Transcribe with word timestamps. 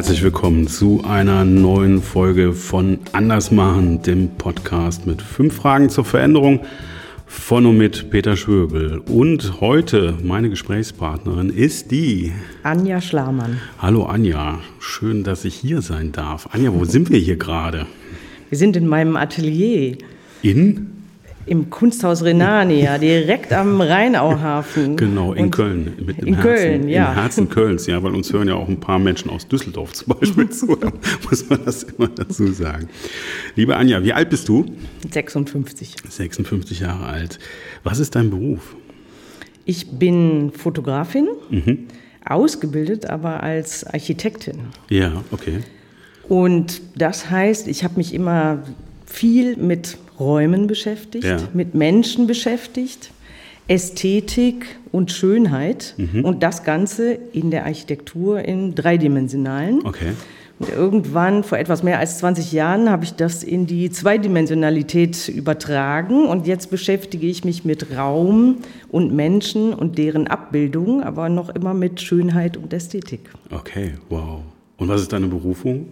herzlich 0.00 0.22
willkommen 0.22 0.66
zu 0.66 1.04
einer 1.06 1.44
neuen 1.44 2.00
Folge 2.00 2.54
von 2.54 3.00
Andersmachen, 3.12 4.00
dem 4.00 4.30
Podcast 4.30 5.06
mit 5.06 5.20
fünf 5.20 5.56
Fragen 5.56 5.90
zur 5.90 6.06
Veränderung 6.06 6.60
von 7.26 7.66
und 7.66 7.76
mit 7.76 8.08
Peter 8.08 8.34
Schwöbel. 8.34 9.00
Und 9.00 9.60
heute 9.60 10.16
meine 10.22 10.48
Gesprächspartnerin 10.48 11.50
ist 11.50 11.90
die 11.90 12.32
Anja 12.62 13.02
Schlamann. 13.02 13.60
Hallo 13.78 14.04
Anja, 14.04 14.60
schön, 14.78 15.22
dass 15.22 15.44
ich 15.44 15.54
hier 15.54 15.82
sein 15.82 16.12
darf. 16.12 16.48
Anja, 16.52 16.72
wo 16.72 16.86
sind 16.86 17.10
wir 17.10 17.18
hier 17.18 17.36
gerade? 17.36 17.86
Wir 18.48 18.56
sind 18.56 18.76
in 18.76 18.86
meinem 18.86 19.16
Atelier. 19.16 19.98
In? 20.40 20.89
Im 21.46 21.70
Kunsthaus 21.70 22.22
Renania, 22.22 22.98
direkt 22.98 23.52
am 23.52 23.80
Rheinauhafen. 23.80 24.96
Genau, 25.00 25.32
in 25.32 25.44
Und 25.44 25.50
Köln. 25.50 25.92
Mit 26.04 26.18
in 26.18 26.34
Herzen, 26.34 26.42
Köln, 26.42 26.88
ja. 26.88 27.08
Im 27.08 27.14
Herzen 27.14 27.48
Kölns, 27.48 27.86
ja, 27.86 28.02
weil 28.02 28.14
uns 28.14 28.32
hören 28.32 28.48
ja 28.48 28.54
auch 28.54 28.68
ein 28.68 28.78
paar 28.78 28.98
Menschen 28.98 29.30
aus 29.30 29.48
Düsseldorf 29.48 29.92
zum 29.94 30.14
Beispiel 30.14 30.50
zu. 30.50 30.76
Da 30.76 30.92
muss 31.28 31.48
man 31.48 31.64
das 31.64 31.84
immer 31.84 32.08
dazu 32.08 32.52
sagen. 32.52 32.88
Liebe 33.56 33.76
Anja, 33.76 34.04
wie 34.04 34.12
alt 34.12 34.28
bist 34.30 34.48
du? 34.48 34.66
56. 35.10 35.96
56 36.08 36.80
Jahre 36.80 37.06
alt. 37.06 37.38
Was 37.84 37.98
ist 37.98 38.14
dein 38.14 38.30
Beruf? 38.30 38.76
Ich 39.64 39.90
bin 39.90 40.52
Fotografin, 40.52 41.28
mhm. 41.48 41.86
ausgebildet 42.24 43.06
aber 43.06 43.42
als 43.42 43.84
Architektin. 43.84 44.58
Ja, 44.88 45.24
okay. 45.30 45.60
Und 46.28 46.80
das 46.96 47.30
heißt, 47.30 47.66
ich 47.66 47.82
habe 47.82 47.96
mich 47.96 48.14
immer 48.14 48.62
viel 49.10 49.56
mit 49.56 49.98
Räumen 50.18 50.66
beschäftigt, 50.66 51.24
ja. 51.24 51.38
mit 51.52 51.74
Menschen 51.74 52.26
beschäftigt, 52.26 53.10
Ästhetik 53.68 54.66
und 54.92 55.10
Schönheit 55.12 55.94
mhm. 55.96 56.24
und 56.24 56.42
das 56.42 56.64
Ganze 56.64 57.12
in 57.32 57.50
der 57.50 57.66
Architektur 57.66 58.40
in 58.40 58.74
dreidimensionalen. 58.74 59.84
Okay. 59.84 60.12
Und 60.58 60.68
irgendwann, 60.68 61.42
vor 61.42 61.56
etwas 61.56 61.82
mehr 61.82 61.98
als 61.98 62.18
20 62.18 62.52
Jahren, 62.52 62.90
habe 62.90 63.04
ich 63.04 63.14
das 63.14 63.42
in 63.42 63.66
die 63.66 63.90
Zweidimensionalität 63.90 65.28
übertragen 65.28 66.26
und 66.26 66.46
jetzt 66.46 66.70
beschäftige 66.70 67.26
ich 67.26 67.44
mich 67.44 67.64
mit 67.64 67.96
Raum 67.96 68.58
und 68.90 69.14
Menschen 69.14 69.72
und 69.72 69.96
deren 69.96 70.26
Abbildung, 70.26 71.02
aber 71.02 71.30
noch 71.30 71.48
immer 71.48 71.72
mit 71.72 72.02
Schönheit 72.02 72.58
und 72.58 72.74
Ästhetik. 72.74 73.30
Okay, 73.50 73.94
wow. 74.10 74.40
Und 74.76 74.88
was 74.88 75.00
ist 75.00 75.12
deine 75.12 75.28
Berufung? 75.28 75.86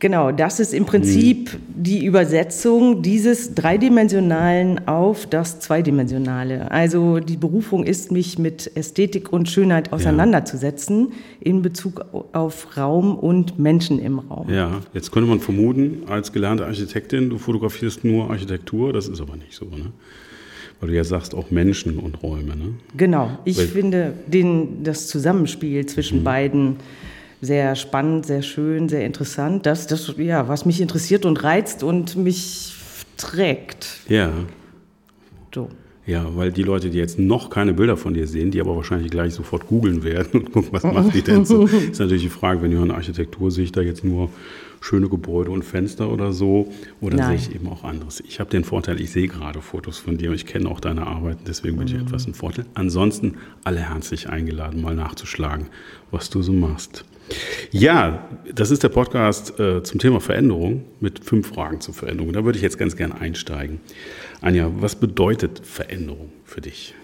Genau, 0.00 0.30
das 0.30 0.60
ist 0.60 0.72
im 0.72 0.84
Prinzip 0.84 1.52
mhm. 1.52 1.82
die 1.82 2.04
Übersetzung 2.04 3.02
dieses 3.02 3.54
Dreidimensionalen 3.54 4.86
auf 4.86 5.26
das 5.26 5.58
Zweidimensionale. 5.58 6.70
Also 6.70 7.18
die 7.18 7.36
Berufung 7.36 7.82
ist, 7.82 8.12
mich 8.12 8.38
mit 8.38 8.70
Ästhetik 8.76 9.32
und 9.32 9.48
Schönheit 9.48 9.92
auseinanderzusetzen 9.92 11.08
ja. 11.08 11.14
in 11.40 11.62
Bezug 11.62 12.04
auf 12.32 12.76
Raum 12.76 13.18
und 13.18 13.58
Menschen 13.58 13.98
im 13.98 14.20
Raum. 14.20 14.48
Ja, 14.48 14.80
jetzt 14.94 15.10
könnte 15.10 15.28
man 15.28 15.40
vermuten, 15.40 16.04
als 16.06 16.32
gelernte 16.32 16.64
Architektin, 16.66 17.28
du 17.28 17.38
fotografierst 17.38 18.04
nur 18.04 18.30
Architektur, 18.30 18.92
das 18.92 19.08
ist 19.08 19.20
aber 19.20 19.36
nicht 19.36 19.54
so, 19.54 19.64
ne? 19.64 19.92
Weil 20.80 20.90
du 20.90 20.94
ja 20.94 21.02
sagst, 21.02 21.34
auch 21.34 21.50
Menschen 21.50 21.98
und 21.98 22.22
Räume, 22.22 22.54
ne? 22.54 22.74
Genau, 22.96 23.36
ich 23.44 23.58
Weil, 23.58 23.66
finde 23.66 24.12
den, 24.28 24.84
das 24.84 25.08
Zusammenspiel 25.08 25.84
zwischen 25.86 26.20
mhm. 26.20 26.24
beiden 26.24 26.76
sehr 27.40 27.76
spannend, 27.76 28.26
sehr 28.26 28.42
schön, 28.42 28.88
sehr 28.88 29.04
interessant. 29.04 29.66
Das, 29.66 29.86
das, 29.86 30.14
ja, 30.16 30.48
was 30.48 30.64
mich 30.64 30.80
interessiert 30.80 31.24
und 31.24 31.42
reizt 31.42 31.82
und 31.82 32.16
mich 32.16 32.74
trägt. 33.16 34.00
Ja. 34.08 34.32
So. 35.54 35.68
Ja, 36.06 36.24
weil 36.34 36.50
die 36.52 36.62
Leute, 36.62 36.88
die 36.88 36.96
jetzt 36.96 37.18
noch 37.18 37.50
keine 37.50 37.74
Bilder 37.74 37.98
von 37.98 38.14
dir 38.14 38.26
sehen, 38.26 38.50
die 38.50 38.62
aber 38.62 38.74
wahrscheinlich 38.74 39.10
gleich 39.10 39.34
sofort 39.34 39.66
googeln 39.66 40.04
werden 40.04 40.30
und 40.40 40.52
gucken, 40.52 40.70
was 40.72 40.82
macht 40.82 41.14
die 41.14 41.20
denn 41.22 41.44
so, 41.44 41.66
ist 41.66 42.00
natürlich 42.00 42.22
die 42.22 42.28
Frage, 42.30 42.62
wenn 42.62 42.72
ich 42.72 42.78
höre 42.78 42.94
Architektur, 42.94 43.50
sehe 43.50 43.64
ich 43.64 43.72
da 43.72 43.82
jetzt 43.82 44.04
nur 44.04 44.30
schöne 44.80 45.08
Gebäude 45.08 45.50
und 45.50 45.64
Fenster 45.64 46.10
oder 46.10 46.32
so 46.32 46.72
oder 47.00 47.16
Nein. 47.16 47.38
sehe 47.38 47.48
ich 47.48 47.54
eben 47.54 47.68
auch 47.68 47.84
anderes. 47.84 48.20
Ich 48.20 48.40
habe 48.40 48.50
den 48.50 48.64
Vorteil, 48.64 49.00
ich 49.00 49.10
sehe 49.10 49.28
gerade 49.28 49.60
Fotos 49.60 49.98
von 49.98 50.18
dir 50.18 50.30
und 50.30 50.36
ich 50.36 50.46
kenne 50.46 50.68
auch 50.68 50.80
deine 50.80 51.06
Arbeit, 51.06 51.38
deswegen 51.46 51.76
bin 51.78 51.88
ich 51.88 51.94
mhm. 51.94 52.00
etwas 52.00 52.26
ein 52.26 52.34
Vorteil. 52.34 52.66
Ansonsten 52.74 53.36
alle 53.64 53.80
herzlich 53.80 54.28
eingeladen, 54.28 54.82
mal 54.82 54.94
nachzuschlagen, 54.94 55.68
was 56.10 56.30
du 56.30 56.42
so 56.42 56.52
machst. 56.52 57.04
Ja, 57.70 58.26
das 58.54 58.70
ist 58.70 58.82
der 58.82 58.88
Podcast 58.88 59.58
äh, 59.60 59.82
zum 59.82 60.00
Thema 60.00 60.20
Veränderung 60.20 60.84
mit 61.00 61.22
fünf 61.24 61.48
Fragen 61.48 61.80
zur 61.80 61.94
Veränderung. 61.94 62.32
Da 62.32 62.44
würde 62.44 62.56
ich 62.56 62.62
jetzt 62.62 62.78
ganz 62.78 62.96
gerne 62.96 63.20
einsteigen. 63.20 63.80
Anja, 64.40 64.70
was 64.80 64.96
bedeutet 64.96 65.60
Veränderung 65.64 66.30
für 66.44 66.60
dich? 66.60 66.94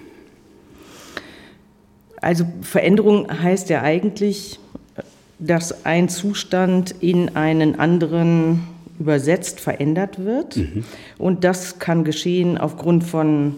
Also 2.20 2.46
Veränderung 2.62 3.28
heißt 3.30 3.68
ja 3.68 3.82
eigentlich, 3.82 4.58
dass 5.38 5.84
ein 5.84 6.08
Zustand 6.08 6.94
in 7.00 7.36
einen 7.36 7.78
anderen 7.78 8.64
übersetzt 8.98 9.60
verändert 9.60 10.24
wird. 10.24 10.56
Mhm. 10.56 10.84
Und 11.18 11.44
das 11.44 11.78
kann 11.78 12.04
geschehen 12.04 12.58
aufgrund 12.58 13.04
von, 13.04 13.56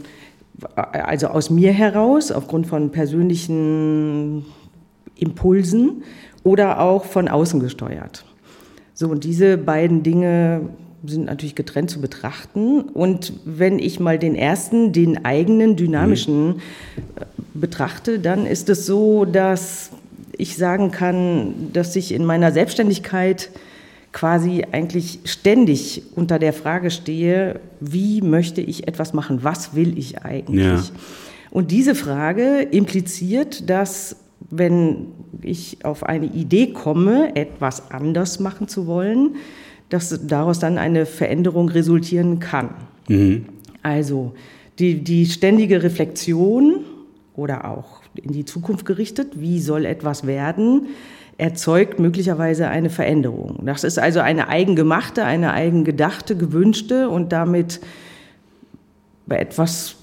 also 0.75 1.29
aus 1.29 1.51
mir 1.51 1.73
heraus, 1.73 2.33
aufgrund 2.33 2.67
von 2.67 2.91
persönlichen 2.91 4.47
Impulsen 5.17 6.03
oder 6.43 6.81
auch 6.81 7.05
von 7.05 7.29
außen 7.29 7.61
gesteuert. 7.61 8.25
So, 8.95 9.09
und 9.09 9.25
diese 9.25 9.59
beiden 9.59 10.03
Dinge 10.03 10.71
sind 11.05 11.27
natürlich 11.27 11.55
getrennt 11.55 11.91
zu 11.91 12.01
betrachten. 12.01 12.81
Und 12.81 13.35
wenn 13.45 13.79
ich 13.79 14.01
mal 14.01 14.19
den 14.19 14.35
ersten, 14.35 14.93
den 14.93 15.25
eigenen, 15.25 15.77
dynamischen 15.77 16.47
mhm. 16.47 16.61
betrachte, 17.55 18.19
dann 18.19 18.47
ist 18.47 18.69
es 18.71 18.87
so, 18.87 19.25
dass 19.27 19.91
ich 20.39 20.57
sagen 20.57 20.91
kann, 20.91 21.73
dass 21.73 21.97
ich 21.97 22.13
in 22.13 22.25
meiner 22.25 22.53
Selbstständigkeit 22.53 23.51
quasi 24.13 24.65
eigentlich 24.73 25.21
ständig 25.25 26.03
unter 26.15 26.39
der 26.39 26.53
Frage 26.53 26.91
stehe, 26.91 27.61
wie 27.81 28.23
möchte 28.23 28.61
ich 28.61 28.89
etwas 28.89 29.13
machen, 29.13 29.45
was 29.45 29.75
will 29.75 29.99
ich 29.99 30.23
eigentlich? 30.23 30.65
Ja. 30.65 30.83
Und 31.51 31.71
diese 31.71 31.95
Frage 31.95 32.63
impliziert, 32.63 33.69
dass 33.69 34.17
wenn 34.51 35.09
ich 35.43 35.85
auf 35.85 36.05
eine 36.05 36.27
Idee 36.27 36.69
komme, 36.73 37.35
etwas 37.37 37.91
anders 37.91 38.41
machen 38.41 38.69
zu 38.69 38.87
wollen, 38.87 39.37
dass 39.89 40.27
daraus 40.27 40.59
dann 40.59 40.79
eine 40.79 41.07
Veränderung 41.07 41.69
resultieren 41.69 42.41
kann. 42.41 42.71
Mhm. 43.09 43.47
Also 43.83 44.35
die, 44.79 45.03
die 45.03 45.27
ständige 45.27 45.83
Reflexion 45.83 46.81
oder 47.35 47.71
auch 47.71 47.96
in 48.19 48.33
die 48.33 48.45
Zukunft 48.45 48.87
gerichtet, 48.87 49.41
wie 49.41 49.61
soll 49.61 49.85
etwas 49.85 50.27
werden, 50.27 50.89
erzeugt 51.39 51.99
möglicherweise 51.99 52.69
eine 52.69 52.91
Veränderung. 52.91 53.61
Das 53.65 53.85
ist 53.85 53.99
also 53.99 54.21
eine 54.21 54.49
eigengemachte, 54.49 55.25
eine 55.25 55.53
eigengedachte, 55.53 56.37
gewünschte 56.37 57.09
und 57.11 57.33
damit 57.33 57.81
etwas, 59.29 59.97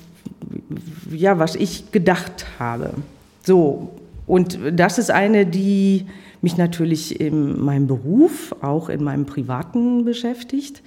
ja, 1.11 1.39
was 1.39 1.55
ich 1.55 1.91
gedacht 1.91 2.45
habe. 2.59 2.91
So, 3.43 3.91
und 4.27 4.59
das 4.71 4.99
ist 4.99 5.11
eine, 5.11 5.45
die 5.45 6.05
mich 6.41 6.57
natürlich 6.57 7.19
in 7.19 7.59
meinem 7.59 7.87
Beruf, 7.87 8.55
auch 8.61 8.89
in 8.89 9.03
meinem 9.03 9.25
privaten 9.25 10.05
beschäftigt 10.05 10.83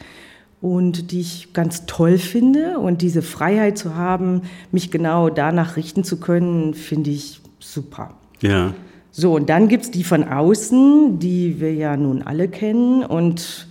und 0.61 1.11
die 1.13 1.21
ich 1.21 1.53
ganz 1.53 1.87
toll 1.87 2.19
finde. 2.19 2.79
Und 2.79 3.03
diese 3.03 3.23
Freiheit 3.23 3.79
zu 3.79 3.95
haben, 3.95 4.43
mich 4.73 4.91
genau 4.91 5.29
danach 5.29 5.77
richten 5.77 6.05
zu 6.05 6.19
können, 6.19 6.75
finde 6.75 7.11
ich 7.11 7.41
super. 7.59 8.15
Ja. 8.41 8.75
So, 9.13 9.35
und 9.35 9.49
dann 9.49 9.69
gibt 9.69 9.85
es 9.85 9.91
die 9.91 10.05
von 10.05 10.25
außen, 10.25 11.19
die 11.19 11.61
wir 11.61 11.73
ja 11.73 11.97
nun 11.97 12.23
alle 12.23 12.49
kennen. 12.49 13.03
Und 13.03 13.67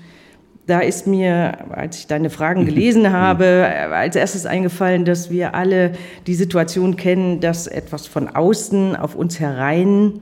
da 0.65 0.79
ist 0.79 1.05
mir, 1.05 1.71
als 1.71 1.99
ich 1.99 2.07
deine 2.07 2.29
Fragen 2.29 2.65
gelesen 2.65 3.11
habe, 3.11 3.67
als 3.91 4.15
erstes 4.15 4.45
eingefallen, 4.45 5.05
dass 5.05 5.29
wir 5.29 5.53
alle 5.53 5.91
die 6.25 6.35
Situation 6.35 6.95
kennen, 6.95 7.41
dass 7.41 7.67
etwas 7.67 8.07
von 8.07 8.27
außen 8.27 8.95
auf 8.95 9.15
uns 9.15 9.39
hereinbricht, 9.39 10.19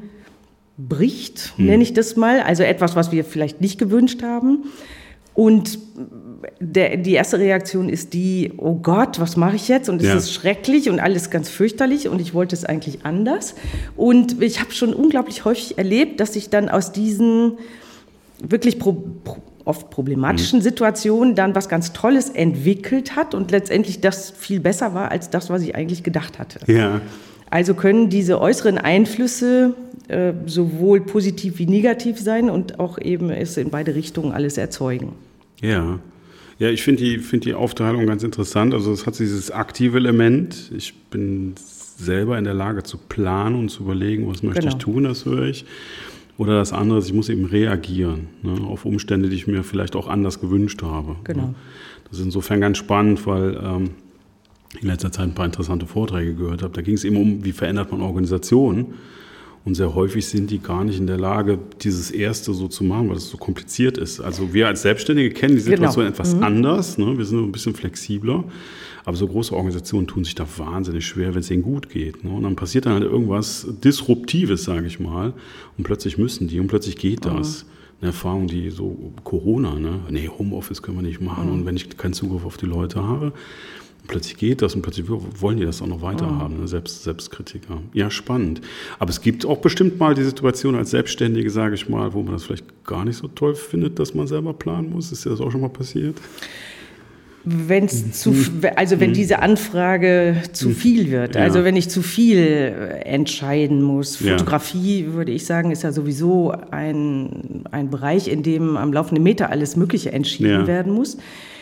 hm. 1.56 1.66
nenne 1.66 1.84
ich 1.84 1.94
das 1.94 2.16
mal. 2.16 2.42
Also 2.42 2.64
etwas, 2.64 2.96
was 2.96 3.12
wir 3.12 3.24
vielleicht 3.24 3.62
nicht 3.62 3.80
gewünscht 3.80 4.24
haben. 4.24 4.66
Und 5.36 5.80
der, 6.60 6.98
die 6.98 7.14
erste 7.14 7.40
Reaktion 7.40 7.90
ist 7.90 8.14
die, 8.14 8.54
oh 8.58 8.76
Gott, 8.76 9.20
was 9.20 9.36
mache 9.36 9.56
ich 9.56 9.68
jetzt? 9.68 9.90
Und 9.90 10.02
es 10.02 10.08
ja. 10.08 10.16
ist 10.16 10.32
schrecklich 10.32 10.90
und 10.90 11.00
alles 11.00 11.30
ganz 11.30 11.50
fürchterlich 11.50 12.08
und 12.08 12.22
ich 12.22 12.34
wollte 12.34 12.56
es 12.56 12.66
eigentlich 12.66 13.06
anders. 13.06 13.56
Und 13.96 14.42
ich 14.42 14.60
habe 14.60 14.72
schon 14.72 14.94
unglaublich 14.94 15.46
häufig 15.46 15.78
erlebt, 15.78 16.20
dass 16.20 16.34
sich 16.34 16.50
dann 16.50 16.70
aus 16.70 16.92
diesen 16.92 17.58
wirklich 18.40 18.78
pro, 18.78 18.94
pro, 19.24 19.38
oft 19.66 19.90
problematischen 19.90 20.60
mhm. 20.60 20.64
Situationen 20.64 21.36
dann 21.36 21.56
was 21.56 21.70
ganz 21.70 21.94
Tolles 21.94 22.30
entwickelt 22.30 23.16
hat 23.16 23.34
und 23.34 23.52
letztendlich 23.52 24.02
das 24.02 24.32
viel 24.32 24.60
besser 24.60 24.94
war 24.94 25.12
als 25.12 25.30
das, 25.30 25.50
was 25.50 25.62
ich 25.62 25.76
eigentlich 25.76 26.04
gedacht 26.04 26.38
hatte. 26.38 26.60
Ja. 26.72 27.02
Also 27.54 27.76
können 27.76 28.10
diese 28.10 28.42
äußeren 28.42 28.80
Einflüsse 28.80 29.76
äh, 30.08 30.34
sowohl 30.48 31.02
positiv 31.02 31.60
wie 31.60 31.68
negativ 31.68 32.20
sein 32.20 32.50
und 32.50 32.80
auch 32.80 32.98
eben 33.00 33.30
es 33.30 33.58
in 33.58 33.70
beide 33.70 33.94
Richtungen 33.94 34.32
alles 34.32 34.58
erzeugen. 34.58 35.14
Ja. 35.62 36.00
Ja, 36.58 36.70
ich 36.70 36.82
finde 36.82 37.04
die, 37.04 37.20
find 37.20 37.46
die 37.46 37.54
Aufteilung 37.54 38.08
ganz 38.08 38.24
interessant. 38.24 38.74
Also 38.74 38.92
es 38.92 39.06
hat 39.06 39.20
dieses 39.20 39.52
aktive 39.52 39.98
Element. 39.98 40.72
Ich 40.76 40.96
bin 41.12 41.54
selber 41.56 42.40
in 42.40 42.44
der 42.44 42.56
Lage 42.56 42.82
zu 42.82 42.98
planen 42.98 43.54
und 43.54 43.70
zu 43.70 43.84
überlegen, 43.84 44.28
was 44.28 44.42
möchte 44.42 44.62
genau. 44.62 44.72
ich 44.72 44.80
tun, 44.80 45.04
das 45.04 45.26
höre 45.26 45.46
ich. 45.46 45.66
Oder 46.40 46.58
das 46.58 46.74
andere 46.74 46.98
ist, 46.98 47.06
ich 47.06 47.14
muss 47.14 47.30
eben 47.30 47.46
reagieren 47.46 48.30
ne, 48.42 48.66
auf 48.66 48.84
Umstände, 48.84 49.30
die 49.30 49.36
ich 49.36 49.46
mir 49.46 49.64
vielleicht 49.64 49.96
auch 49.96 50.08
anders 50.08 50.42
gewünscht 50.42 50.82
habe. 50.82 51.18
Genau. 51.24 51.44
Ne. 51.44 51.56
Das 52.10 52.18
ist 52.18 52.26
insofern 52.26 52.62
ganz 52.62 52.80
spannend, 52.80 53.28
weil 53.28 53.62
ähm, 53.64 53.90
in 54.82 54.88
letzter 54.88 55.12
Zeit 55.12 55.26
ein 55.26 55.36
paar 55.36 55.46
interessante 55.46 55.86
Vorträge 55.86 56.36
gehört 56.36 56.64
habe. 56.64 56.74
Da 56.74 56.82
ging 56.82 56.96
es 56.96 57.04
eben 57.04 57.18
um, 57.18 57.44
wie 57.44 57.52
verändert 57.52 57.92
man 57.92 58.02
Organisationen. 58.02 58.96
Und 59.66 59.76
sehr 59.76 59.96
häufig 59.96 60.26
sind 60.26 60.52
die 60.52 60.60
gar 60.60 60.84
nicht 60.84 61.00
in 61.00 61.08
der 61.08 61.18
Lage, 61.18 61.58
dieses 61.82 62.12
Erste 62.12 62.54
so 62.54 62.68
zu 62.68 62.84
machen, 62.84 63.10
weil 63.10 63.16
es 63.16 63.30
so 63.30 63.38
kompliziert 63.38 63.98
ist. 63.98 64.20
Also 64.20 64.54
wir 64.54 64.68
als 64.68 64.82
Selbstständige 64.82 65.32
kennen 65.32 65.56
die 65.56 65.62
Situation 65.62 66.04
genau. 66.04 66.14
etwas 66.14 66.36
mhm. 66.36 66.44
anders. 66.44 66.98
Ne? 66.98 67.18
Wir 67.18 67.24
sind 67.24 67.42
ein 67.42 67.52
bisschen 67.52 67.74
flexibler. 67.74 68.44
Aber 69.06 69.18
so 69.18 69.28
große 69.28 69.54
Organisationen 69.54 70.08
tun 70.08 70.24
sich 70.24 70.36
da 70.36 70.46
wahnsinnig 70.58 71.06
schwer, 71.06 71.34
wenn 71.34 71.42
es 71.42 71.52
ihnen 71.52 71.64
gut 71.64 71.90
geht. 71.90 72.24
Ne? 72.24 72.32
Und 72.32 72.44
dann 72.44 72.56
passiert 72.56 72.86
dann 72.86 72.94
halt 72.94 73.04
irgendwas 73.04 73.68
Disruptives, 73.84 74.64
sage 74.64 74.88
ich 74.88 75.00
mal. 75.00 75.34
Und 75.78 75.84
plötzlich 75.86 76.18
müssen 76.18 76.48
die 76.48 76.60
und 76.60 76.68
plötzlich 76.68 76.98
geht 76.98 77.26
das. 77.26 77.64
Mhm. 77.64 77.70
Eine 78.02 78.10
Erfahrung, 78.10 78.48
die 78.48 78.70
so 78.70 79.14
Corona, 79.24 79.80
ne? 79.80 80.02
Nee, 80.10 80.28
Homeoffice 80.28 80.82
können 80.82 80.98
wir 80.98 81.04
nicht 81.04 81.22
machen. 81.22 81.48
Mhm. 81.48 81.54
Und 81.54 81.66
wenn 81.66 81.78
ich 81.78 81.96
keinen 81.96 82.12
Zugriff 82.12 82.44
auf 82.44 82.58
die 82.58 82.66
Leute 82.66 83.02
habe, 83.02 83.32
plötzlich 84.08 84.38
geht 84.38 84.62
das 84.62 84.76
und 84.76 84.82
plötzlich 84.82 85.08
wollen 85.10 85.58
die 85.58 85.66
das 85.66 85.82
auch 85.82 85.88
noch 85.88 86.02
weiter 86.02 86.28
mhm. 86.28 86.40
haben, 86.40 86.60
ne? 86.60 86.68
Selbst, 86.68 87.04
Selbstkritiker. 87.04 87.82
Ja, 87.94 88.10
spannend. 88.10 88.62
Aber 89.00 89.10
es 89.10 89.22
gibt 89.22 89.46
auch 89.46 89.58
bestimmt 89.58 90.00
mal 90.00 90.14
die 90.14 90.24
Situation 90.24 90.76
als 90.76 90.92
Selbstständige, 90.92 91.50
sage 91.50 91.76
ich 91.76 91.90
mal, 91.90 92.14
wo 92.14 92.22
man 92.24 92.34
das 92.34 92.44
vielleicht 92.44 92.86
gar 92.86 93.06
nicht 93.06 93.18
so 93.18 93.28
toll 93.28 93.56
findet, 93.56 94.00
dass 94.00 94.14
man 94.14 94.28
selber 94.28 94.54
planen 94.54 94.90
muss. 94.90 95.12
Ist 95.12 95.26
dir 95.26 95.30
das 95.30 95.42
auch 95.42 95.52
schon 95.52 95.62
mal 95.62 95.70
passiert? 95.70 96.18
wenn 97.46 97.86
es 97.86 98.14
zu, 98.14 98.34
also 98.76 99.00
wenn 99.00 99.10
mhm. 99.10 99.16
diese 99.16 99.40
Anfrage 99.40 100.38
zu 100.54 100.70
mhm. 100.70 100.76
viel 100.76 101.12
wird, 101.12 101.36
also 101.36 101.64
wenn 101.66 101.76
ich 101.76 101.90
zu 101.90 102.02
viel 102.02 102.38
äh, 102.38 103.00
entscheiden 103.02 103.82
muss. 103.82 104.16
Fotografie, 104.16 105.04
ja. 105.04 105.14
würde 105.14 105.32
ich 105.34 105.46
sagen, 105.46 105.72
ist 105.72 105.84
ja 105.84 105.92
sowieso 105.92 106.54
ein, 106.72 107.64
ein 107.72 107.90
Bereich, 107.90 108.30
in 108.30 108.44
dem 108.44 108.78
am 108.78 108.94
laufenden 108.94 109.24
Meter 109.24 109.50
alles 109.50 109.76
Mögliche 109.76 110.14
entschieden 110.14 110.62
ja. 110.62 110.68
werden 110.68 110.94
muss. 110.94 111.18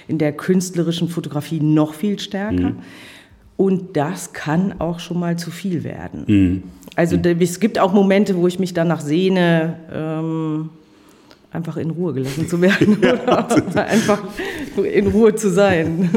In 0.08 0.18
der 0.18 0.32
künstlerischen 0.34 1.10
Fotografie 1.10 1.60
noch 1.60 1.94
viel 1.94 2.20
stärker. 2.20 2.72
Mhm. 2.72 2.80
Und 3.58 3.96
das 3.96 4.34
kann 4.34 4.80
auch 4.80 5.00
schon 5.00 5.20
mal 5.20 5.38
zu 5.38 5.52
viel 5.52 5.84
werden. 5.84 6.24
Mhm. 6.26 6.64
Also 6.96 7.18
mhm. 7.18 7.40
es 7.40 7.60
gibt 7.60 7.80
auch 7.80 7.94
Momente, 7.94 8.36
wo 8.36 8.48
ich 8.48 8.60
mich 8.60 8.74
danach 8.74 9.02
sehne, 9.02 9.78
ähm, 9.94 10.70
einfach 11.52 11.78
in 11.78 11.90
Ruhe 11.90 12.14
gelassen 12.14 12.48
zu 12.48 12.62
werden 12.62 12.98
oder 13.02 13.86
einfach 13.86 14.24
in 14.78 15.08
Ruhe 15.08 15.36
zu 15.36 15.50
sein. 15.50 16.10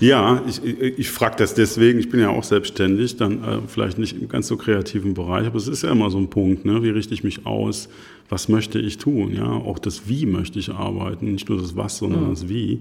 Ja, 0.00 0.42
ich, 0.48 0.64
ich 0.64 1.10
frage 1.10 1.36
das 1.38 1.54
deswegen, 1.54 1.98
ich 1.98 2.08
bin 2.08 2.20
ja 2.20 2.30
auch 2.30 2.44
selbstständig, 2.44 3.16
dann 3.16 3.44
äh, 3.44 3.58
vielleicht 3.66 3.98
nicht 3.98 4.20
im 4.20 4.28
ganz 4.28 4.48
so 4.48 4.56
kreativen 4.56 5.14
Bereich, 5.14 5.46
aber 5.46 5.56
es 5.56 5.68
ist 5.68 5.82
ja 5.82 5.90
immer 5.90 6.10
so 6.10 6.18
ein 6.18 6.30
Punkt, 6.30 6.64
ne? 6.64 6.82
wie 6.82 6.90
richte 6.90 7.12
ich 7.14 7.22
mich 7.22 7.46
aus, 7.46 7.88
was 8.28 8.48
möchte 8.48 8.78
ich 8.78 8.98
tun, 8.98 9.34
ja, 9.34 9.46
auch 9.46 9.78
das 9.78 10.08
Wie 10.08 10.26
möchte 10.26 10.58
ich 10.58 10.70
arbeiten, 10.70 11.32
nicht 11.32 11.48
nur 11.48 11.60
das 11.60 11.76
Was, 11.76 11.98
sondern 11.98 12.24
ja. 12.24 12.30
das 12.30 12.48
Wie. 12.48 12.80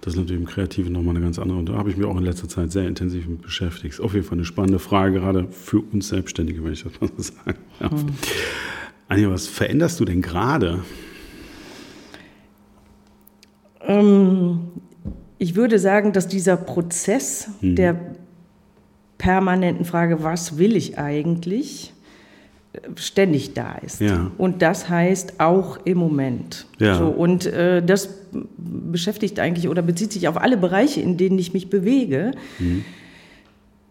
Das 0.00 0.14
ist 0.14 0.18
natürlich 0.18 0.40
im 0.40 0.46
Kreativen 0.46 0.92
nochmal 0.92 1.16
eine 1.16 1.24
ganz 1.24 1.38
andere. 1.38 1.58
Und 1.58 1.68
da 1.68 1.74
habe 1.74 1.90
ich 1.90 1.96
mich 1.96 2.06
auch 2.06 2.16
in 2.16 2.24
letzter 2.24 2.48
Zeit 2.48 2.70
sehr 2.70 2.86
intensiv 2.86 3.26
mit 3.26 3.42
beschäftigt. 3.42 3.94
Ist 3.94 4.00
auf 4.00 4.14
jeden 4.14 4.24
Fall 4.24 4.38
eine 4.38 4.44
spannende 4.44 4.78
Frage, 4.78 5.20
gerade 5.20 5.48
für 5.50 5.80
uns 5.80 6.08
Selbstständige, 6.08 6.62
wenn 6.62 6.72
ich 6.72 6.84
das 6.84 7.00
mal 7.00 7.10
so 7.16 7.22
sagen 7.22 7.58
darf. 7.80 7.92
Hm. 7.92 8.08
Anja, 9.08 9.30
was 9.30 9.48
veränderst 9.48 9.98
du 10.00 10.04
denn 10.04 10.22
gerade? 10.22 10.80
Ähm, 13.80 14.60
ich 15.38 15.54
würde 15.54 15.78
sagen, 15.78 16.12
dass 16.12 16.28
dieser 16.28 16.56
Prozess 16.56 17.48
mhm. 17.60 17.76
der 17.76 18.14
permanenten 19.16 19.84
Frage, 19.84 20.22
was 20.22 20.58
will 20.58 20.76
ich 20.76 20.98
eigentlich, 20.98 21.92
ständig 22.96 23.54
da 23.54 23.76
ist. 23.76 24.00
Ja. 24.00 24.30
Und 24.38 24.62
das 24.62 24.88
heißt 24.88 25.40
auch 25.40 25.78
im 25.84 25.98
Moment. 25.98 26.66
Ja. 26.78 26.96
So, 26.96 27.06
und 27.06 27.46
äh, 27.46 27.82
das 27.82 28.10
beschäftigt 28.56 29.40
eigentlich 29.40 29.68
oder 29.68 29.82
bezieht 29.82 30.12
sich 30.12 30.28
auf 30.28 30.36
alle 30.40 30.56
Bereiche, 30.56 31.00
in 31.00 31.16
denen 31.16 31.38
ich 31.38 31.52
mich 31.54 31.70
bewege. 31.70 32.32
Mhm. 32.58 32.84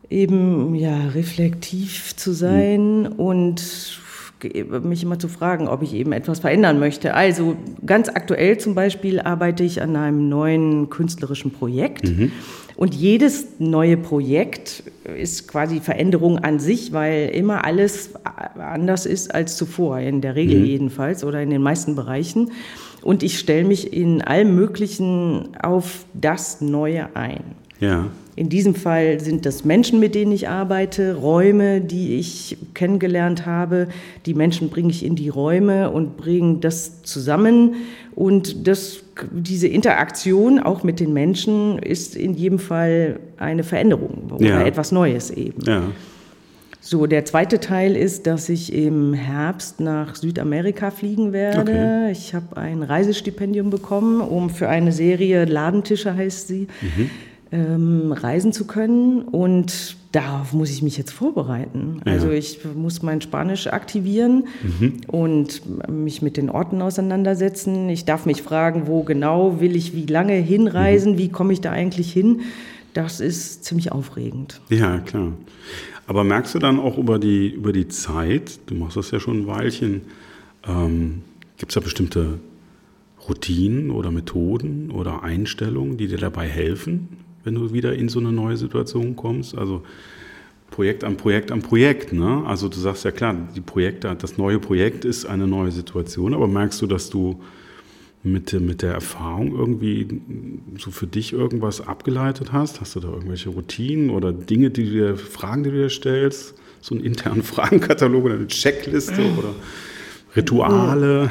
Eben 0.10 0.76
ja 0.76 1.08
reflektiv 1.10 2.16
zu 2.16 2.32
sein 2.32 3.02
mhm. 3.02 3.12
und 3.14 4.00
mich 4.84 5.04
immer 5.04 5.18
zu 5.18 5.28
fragen, 5.28 5.68
ob 5.68 5.82
ich 5.82 5.94
eben 5.94 6.12
etwas 6.12 6.40
verändern 6.40 6.80
möchte. 6.80 7.16
Also 7.16 7.58
ganz 7.86 8.08
aktuell 8.08 8.58
zum 8.60 8.76
Beispiel 8.76 9.20
arbeite 9.20 9.64
ich 9.64 9.82
an 9.82 9.96
einem 9.96 10.30
neuen 10.30 10.90
künstlerischen 10.90 11.52
Projekt. 11.52 12.08
Mhm. 12.08 12.32
Und 12.78 12.94
jedes 12.94 13.48
neue 13.58 13.98
Projekt 13.98 14.84
ist 15.04 15.48
quasi 15.48 15.80
Veränderung 15.80 16.38
an 16.38 16.60
sich, 16.60 16.94
weil 16.94 17.30
immer 17.30 17.66
alles 17.66 18.12
anders 18.56 19.08
ist 19.08 19.34
als 19.34 19.58
zuvor, 19.58 20.00
in 20.00 20.22
der 20.22 20.36
Regel 20.36 20.60
mhm. 20.60 20.66
jedenfalls 20.66 21.24
oder 21.24 21.42
in 21.42 21.50
den 21.50 21.64
meisten 21.64 21.96
Bereichen. 21.96 22.52
Und 23.02 23.24
ich 23.24 23.40
stelle 23.40 23.64
mich 23.64 23.94
in 23.94 24.22
allem 24.22 24.56
Möglichen 24.56 25.58
auf 25.60 26.06
das 26.14 26.62
Neue 26.62 27.16
ein. 27.16 27.56
Ja. 27.80 28.08
In 28.38 28.50
diesem 28.50 28.76
Fall 28.76 29.20
sind 29.20 29.48
das 29.48 29.66
Menschen, 29.66 30.00
mit 30.00 30.14
denen 30.14 30.32
ich 30.32 30.48
arbeite, 30.48 31.16
Räume, 31.16 31.82
die 31.82 32.18
ich 32.18 32.56
kennengelernt 32.76 33.48
habe. 33.48 33.88
Die 34.28 34.36
Menschen 34.36 34.70
bringe 34.70 34.92
ich 34.92 35.04
in 35.04 35.16
die 35.16 35.30
Räume 35.30 35.90
und 35.90 36.18
bringe 36.18 36.60
das 36.60 37.02
zusammen. 37.02 37.74
Und 38.14 38.68
das, 38.68 39.00
diese 39.32 39.68
Interaktion 39.68 40.60
auch 40.60 40.84
mit 40.84 41.00
den 41.00 41.14
Menschen 41.14 41.80
ist 41.80 42.16
in 42.16 42.36
jedem 42.36 42.60
Fall 42.60 43.20
eine 43.38 43.64
Veränderung 43.64 44.32
oder 44.32 44.46
ja. 44.46 44.62
etwas 44.62 44.92
Neues 44.92 45.32
eben. 45.32 45.64
Ja. 45.66 45.82
So, 46.80 47.08
der 47.08 47.26
zweite 47.26 47.60
Teil 47.60 47.98
ist, 47.98 48.28
dass 48.28 48.50
ich 48.50 48.72
im 48.72 49.16
Herbst 49.16 49.80
nach 49.80 50.14
Südamerika 50.14 50.92
fliegen 50.92 51.34
werde. 51.34 51.60
Okay. 51.60 52.12
Ich 52.12 52.36
habe 52.36 52.56
ein 52.56 52.84
Reisestipendium 52.84 53.72
bekommen, 53.72 54.22
um 54.22 54.52
für 54.52 54.70
eine 54.70 54.92
Serie 54.92 55.46
Ladentische 55.46 56.16
heißt 56.16 56.48
sie. 56.48 56.68
Mhm 56.82 57.10
ähm, 57.52 58.12
reisen 58.12 58.54
zu 58.54 58.66
können. 58.66 59.22
Und 59.22 59.98
darauf 60.12 60.54
muss 60.54 60.70
ich 60.70 60.82
mich 60.82 60.98
jetzt 60.98 61.12
vorbereiten. 61.12 62.02
Ja. 62.06 62.14
Also 62.14 62.32
ich 62.32 62.60
muss 62.76 63.02
mein 63.02 63.22
Spanisch 63.22 63.68
aktivieren 63.68 64.48
mhm. 64.64 65.02
und 65.08 65.62
mich 65.90 66.22
mit 66.22 66.38
den 66.38 66.50
Orten 66.50 66.82
auseinandersetzen. 66.82 67.90
Ich 67.90 68.06
darf 68.06 68.26
mich 68.26 68.42
fragen, 68.42 68.88
wo 68.88 69.04
genau 69.04 69.60
will 69.60 69.76
ich 69.76 69.96
wie 69.96 70.06
lange 70.06 70.34
hinreisen, 70.34 71.14
mhm. 71.14 71.18
wie 71.18 71.30
komme 71.30 71.54
ich 71.54 71.62
da 71.62 71.72
eigentlich 71.72 72.12
hin. 72.12 72.42
Das 72.94 73.20
ist 73.20 73.64
ziemlich 73.64 73.92
aufregend. 73.92 74.60
Ja, 74.70 75.00
klar. 75.00 75.34
Aber 76.08 76.24
merkst 76.24 76.56
du 76.56 76.60
dann 76.60 76.80
auch 76.80 76.98
über 76.98 77.20
die, 77.20 77.50
über 77.50 77.74
die 77.74 77.90
Zeit, 77.90 78.60
du 78.68 78.76
machst 78.76 78.96
das 78.96 79.12
ja 79.12 79.20
schon 79.20 79.42
ein 79.42 79.48
Weilchen, 79.48 80.02
ähm, 80.66 81.22
gibt 81.58 81.72
es 81.72 81.76
da 81.76 81.82
bestimmte 81.82 82.40
Routinen 83.28 83.92
oder 83.92 84.10
Methoden 84.10 84.90
oder 84.90 85.24
Einstellungen, 85.24 85.98
die 85.98 86.08
dir 86.08 86.18
dabei 86.18 86.48
helfen, 86.48 87.10
wenn 87.48 87.56
du 87.56 87.72
wieder 87.72 87.96
in 87.96 88.10
so 88.10 88.20
eine 88.20 88.34
neue 88.34 88.58
Situation 88.58 89.16
kommst. 89.16 89.58
Also 89.58 89.82
Projekt 90.70 91.06
am 91.06 91.16
Projekt 91.16 91.50
am 91.50 91.62
Projekt. 91.62 92.12
Ne? 92.12 92.44
Also 92.46 92.68
du 92.68 92.78
sagst 92.78 93.06
ja 93.06 93.12
klar, 93.12 93.36
die 93.56 93.62
Projekte, 93.62 94.14
das 94.20 94.38
neue 94.38 94.60
Projekt 94.60 95.06
ist 95.06 95.26
eine 95.26 95.48
neue 95.48 95.72
Situation, 95.72 96.34
aber 96.34 96.48
merkst 96.48 96.82
du, 96.82 96.88
dass 96.88 97.10
du 97.10 97.42
mit, 98.22 98.52
mit 98.60 98.82
der 98.82 98.92
Erfahrung 98.92 99.56
irgendwie 99.56 100.20
so 100.78 100.92
für 100.92 101.08
dich 101.08 101.32
irgendwas 101.32 101.80
abgeleitet 101.80 102.52
hast? 102.52 102.82
Hast 102.82 102.98
du 102.98 103.00
da 103.00 103.08
irgendwelche 103.08 103.50
Routinen 103.50 104.10
oder 104.10 104.34
Dinge, 104.34 104.70
die 104.70 104.84
du 104.84 104.92
dir, 104.92 105.16
Fragen, 105.16 105.64
die 105.64 105.72
du 105.72 105.78
dir 105.78 105.90
stellst? 105.90 106.54
So 106.82 106.96
einen 106.96 107.06
internen 107.06 107.44
Fragenkatalog 107.54 108.26
oder 108.26 108.36
eine 108.36 108.48
Checkliste 108.48 109.22
oder 109.38 109.56
Rituale? 110.38 111.30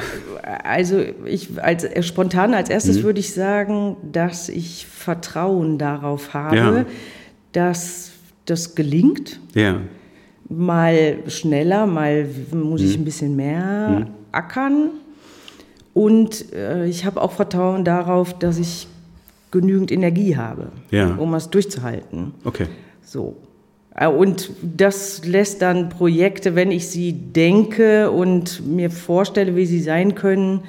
Also 0.63 1.01
ich 1.25 1.49
als 1.61 1.83
äh, 1.83 2.03
spontan 2.03 2.53
als 2.53 2.69
erstes 2.69 2.99
mhm. 2.99 3.03
würde 3.03 3.19
ich 3.19 3.33
sagen, 3.33 3.97
dass 4.11 4.49
ich 4.49 4.85
Vertrauen 4.85 5.77
darauf 5.77 6.33
habe, 6.33 6.55
ja. 6.57 6.85
dass 7.53 8.11
das 8.45 8.75
gelingt. 8.75 9.39
Ja. 9.53 9.81
Mal 10.49 11.17
schneller, 11.27 11.85
mal 11.85 12.27
muss 12.51 12.81
mhm. 12.81 12.87
ich 12.87 12.97
ein 12.97 13.05
bisschen 13.05 13.35
mehr 13.35 14.05
mhm. 14.05 14.07
ackern. 14.31 14.89
Und 15.93 16.53
äh, 16.53 16.85
ich 16.85 17.05
habe 17.05 17.21
auch 17.21 17.31
Vertrauen 17.31 17.83
darauf, 17.83 18.37
dass 18.37 18.59
ich 18.59 18.87
genügend 19.51 19.91
Energie 19.91 20.37
habe, 20.37 20.67
ja. 20.91 21.15
um 21.15 21.33
es 21.33 21.49
durchzuhalten. 21.49 22.33
Okay. 22.43 22.67
So. 23.03 23.35
Äh, 23.97 24.07
und 24.07 24.51
das 24.61 25.25
lässt 25.25 25.61
dann 25.61 25.89
Projekte, 25.89 26.55
wenn 26.55 26.71
ich 26.71 26.87
sie 26.87 27.11
denke 27.11 28.09
und 28.09 28.65
mir 28.65 28.89
vorstelle, 28.89 29.55
wie 29.55 29.65
sie 29.65 29.81
sein 29.81 30.15
können, 30.15 30.61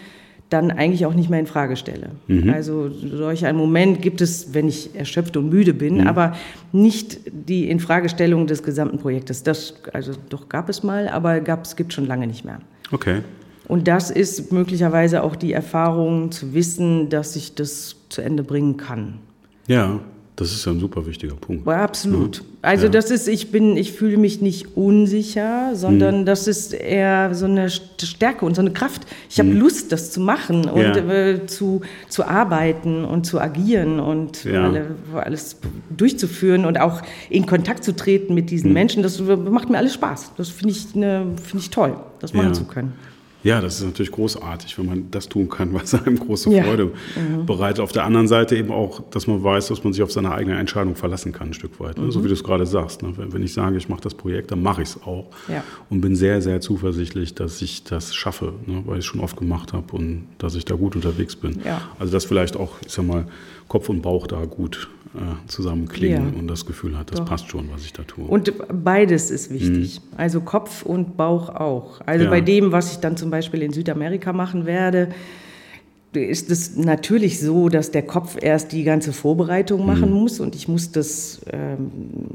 dann 0.50 0.70
eigentlich 0.70 1.04
auch 1.04 1.12
nicht 1.12 1.28
mehr 1.28 1.40
in 1.40 1.46
Frage 1.46 1.76
stelle. 1.76 2.10
Mhm. 2.26 2.48
Also 2.50 2.88
solch 2.88 3.44
einen 3.44 3.58
Moment 3.58 4.00
gibt 4.00 4.22
es, 4.22 4.54
wenn 4.54 4.66
ich 4.66 4.94
erschöpft 4.94 5.36
und 5.36 5.50
müde 5.50 5.74
bin, 5.74 5.98
mhm. 5.98 6.06
aber 6.06 6.34
nicht 6.72 7.20
die 7.26 7.68
Infragestellung 7.68 8.46
des 8.46 8.62
gesamten 8.62 8.98
Projektes. 8.98 9.42
Das 9.42 9.74
also 9.92 10.12
doch 10.30 10.48
gab 10.48 10.70
es 10.70 10.82
mal, 10.82 11.08
aber 11.08 11.40
gab 11.40 11.64
es 11.64 11.76
gibt 11.76 11.92
schon 11.92 12.06
lange 12.06 12.26
nicht 12.26 12.46
mehr. 12.46 12.60
Okay. 12.92 13.20
Und 13.66 13.86
das 13.86 14.10
ist 14.10 14.50
möglicherweise 14.50 15.22
auch 15.22 15.36
die 15.36 15.52
Erfahrung 15.52 16.32
zu 16.32 16.54
wissen, 16.54 17.10
dass 17.10 17.36
ich 17.36 17.54
das 17.54 17.96
zu 18.08 18.22
Ende 18.22 18.42
bringen 18.42 18.78
kann. 18.78 19.18
Ja. 19.66 20.00
Das 20.38 20.52
ist 20.52 20.64
ja 20.64 20.70
ein 20.70 20.78
super 20.78 21.04
wichtiger 21.04 21.34
Punkt. 21.34 21.66
Ja, 21.66 21.82
absolut. 21.82 22.36
Ja. 22.36 22.42
Also 22.62 22.84
ja. 22.84 22.90
das 22.90 23.10
ist, 23.10 23.26
ich 23.26 23.50
bin, 23.50 23.76
ich 23.76 23.92
fühle 23.92 24.18
mich 24.18 24.40
nicht 24.40 24.76
unsicher, 24.76 25.74
sondern 25.74 26.20
mhm. 26.20 26.26
das 26.26 26.46
ist 26.46 26.74
eher 26.74 27.34
so 27.34 27.46
eine 27.46 27.68
Stärke 27.70 28.46
und 28.46 28.54
so 28.54 28.60
eine 28.60 28.70
Kraft. 28.70 29.02
Ich 29.28 29.40
habe 29.40 29.48
mhm. 29.48 29.58
Lust, 29.58 29.90
das 29.90 30.12
zu 30.12 30.20
machen 30.20 30.66
und 30.68 30.80
ja. 30.80 30.96
äh, 30.96 31.46
zu, 31.46 31.80
zu 32.08 32.24
arbeiten 32.24 33.04
und 33.04 33.26
zu 33.26 33.40
agieren 33.40 33.98
und 33.98 34.46
alle, 34.46 34.94
alles 35.12 35.56
durchzuführen 35.90 36.66
und 36.66 36.78
auch 36.78 37.02
in 37.30 37.44
Kontakt 37.44 37.82
zu 37.82 37.96
treten 37.96 38.32
mit 38.34 38.50
diesen 38.50 38.68
mhm. 38.68 38.74
Menschen. 38.74 39.02
Das 39.02 39.20
macht 39.20 39.70
mir 39.70 39.78
alles 39.78 39.94
Spaß. 39.94 40.34
Das 40.36 40.50
finde 40.50 40.72
ich, 40.72 40.94
ne, 40.94 41.26
find 41.42 41.64
ich 41.64 41.70
toll, 41.70 41.96
das 42.20 42.32
machen 42.32 42.54
zu 42.54 42.62
können. 42.62 42.92
Ja, 43.44 43.60
das 43.60 43.78
ist 43.78 43.84
natürlich 43.84 44.10
großartig, 44.10 44.78
wenn 44.78 44.86
man 44.86 45.10
das 45.10 45.28
tun 45.28 45.48
kann, 45.48 45.72
was 45.74 45.94
einem 45.94 46.18
große 46.18 46.50
Freude 46.50 46.90
ja. 47.16 47.22
mhm. 47.22 47.46
bereitet. 47.46 47.80
Auf 47.80 47.92
der 47.92 48.04
anderen 48.04 48.28
Seite 48.28 48.56
eben 48.56 48.70
auch, 48.70 49.00
dass 49.10 49.26
man 49.26 49.42
weiß, 49.42 49.68
dass 49.68 49.84
man 49.84 49.92
sich 49.92 50.02
auf 50.02 50.12
seine 50.12 50.32
eigene 50.32 50.58
Entscheidung 50.58 50.96
verlassen 50.96 51.32
kann, 51.32 51.48
ein 51.48 51.54
Stück 51.54 51.78
weit. 51.80 51.98
Ne? 51.98 52.04
Mhm. 52.04 52.10
So 52.10 52.24
wie 52.24 52.28
du 52.28 52.34
es 52.34 52.42
gerade 52.42 52.66
sagst. 52.66 53.02
Ne? 53.02 53.12
Wenn 53.16 53.42
ich 53.42 53.52
sage, 53.52 53.76
ich 53.76 53.88
mache 53.88 54.00
das 54.00 54.14
Projekt, 54.14 54.50
dann 54.50 54.62
mache 54.62 54.82
ich 54.82 54.88
es 54.88 55.02
auch. 55.02 55.26
Ja. 55.48 55.62
Und 55.88 56.00
bin 56.00 56.16
sehr, 56.16 56.42
sehr 56.42 56.60
zuversichtlich, 56.60 57.34
dass 57.34 57.62
ich 57.62 57.84
das 57.84 58.14
schaffe, 58.14 58.54
ne? 58.66 58.82
weil 58.86 58.98
ich 58.98 59.04
es 59.04 59.06
schon 59.06 59.20
oft 59.20 59.36
gemacht 59.36 59.72
habe 59.72 59.96
und 59.96 60.26
dass 60.38 60.54
ich 60.54 60.64
da 60.64 60.74
gut 60.74 60.96
unterwegs 60.96 61.36
bin. 61.36 61.60
Ja. 61.64 61.82
Also 61.98 62.12
dass 62.12 62.24
vielleicht 62.24 62.56
auch, 62.56 62.72
ich 62.84 62.92
sag 62.92 63.06
mal, 63.06 63.26
Kopf 63.68 63.88
und 63.88 64.02
Bauch 64.02 64.26
da 64.26 64.44
gut 64.44 64.88
äh, 65.14 65.48
zusammenklingen 65.48 66.32
ja. 66.32 66.38
und 66.38 66.48
das 66.48 66.66
Gefühl 66.66 66.98
hat, 66.98 67.10
das 67.10 67.20
Doch. 67.20 67.26
passt 67.26 67.48
schon, 67.48 67.70
was 67.70 67.84
ich 67.84 67.92
da 67.92 68.02
tue. 68.02 68.24
Und 68.24 68.52
beides 68.84 69.30
ist 69.30 69.50
wichtig. 69.50 70.00
Mhm. 70.00 70.18
Also 70.18 70.40
Kopf 70.40 70.82
und 70.82 71.16
Bauch 71.16 71.48
auch. 71.50 72.00
Also 72.06 72.24
ja. 72.24 72.30
bei 72.30 72.40
dem, 72.40 72.72
was 72.72 72.92
ich 72.92 72.98
dann 72.98 73.16
zum 73.16 73.30
Beispiel 73.30 73.62
in 73.62 73.72
Südamerika 73.72 74.32
machen 74.32 74.66
werde, 74.66 75.08
ist 76.12 76.50
es 76.50 76.76
natürlich 76.76 77.38
so, 77.38 77.68
dass 77.68 77.90
der 77.90 78.02
Kopf 78.02 78.36
erst 78.40 78.72
die 78.72 78.82
ganze 78.82 79.12
Vorbereitung 79.12 79.84
machen 79.84 80.10
mhm. 80.10 80.16
muss 80.16 80.40
und 80.40 80.54
ich 80.54 80.66
muss 80.66 80.90
das 80.90 81.40
ähm, 81.52 81.90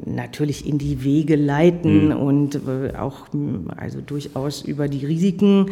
natürlich 0.06 0.68
in 0.68 0.78
die 0.78 1.04
Wege 1.04 1.36
leiten 1.36 2.10
mhm. 2.10 2.16
und 2.16 2.56
äh, 2.56 2.96
auch 2.96 3.28
also 3.76 4.00
durchaus 4.02 4.62
über 4.62 4.88
die 4.88 5.06
Risiken 5.06 5.72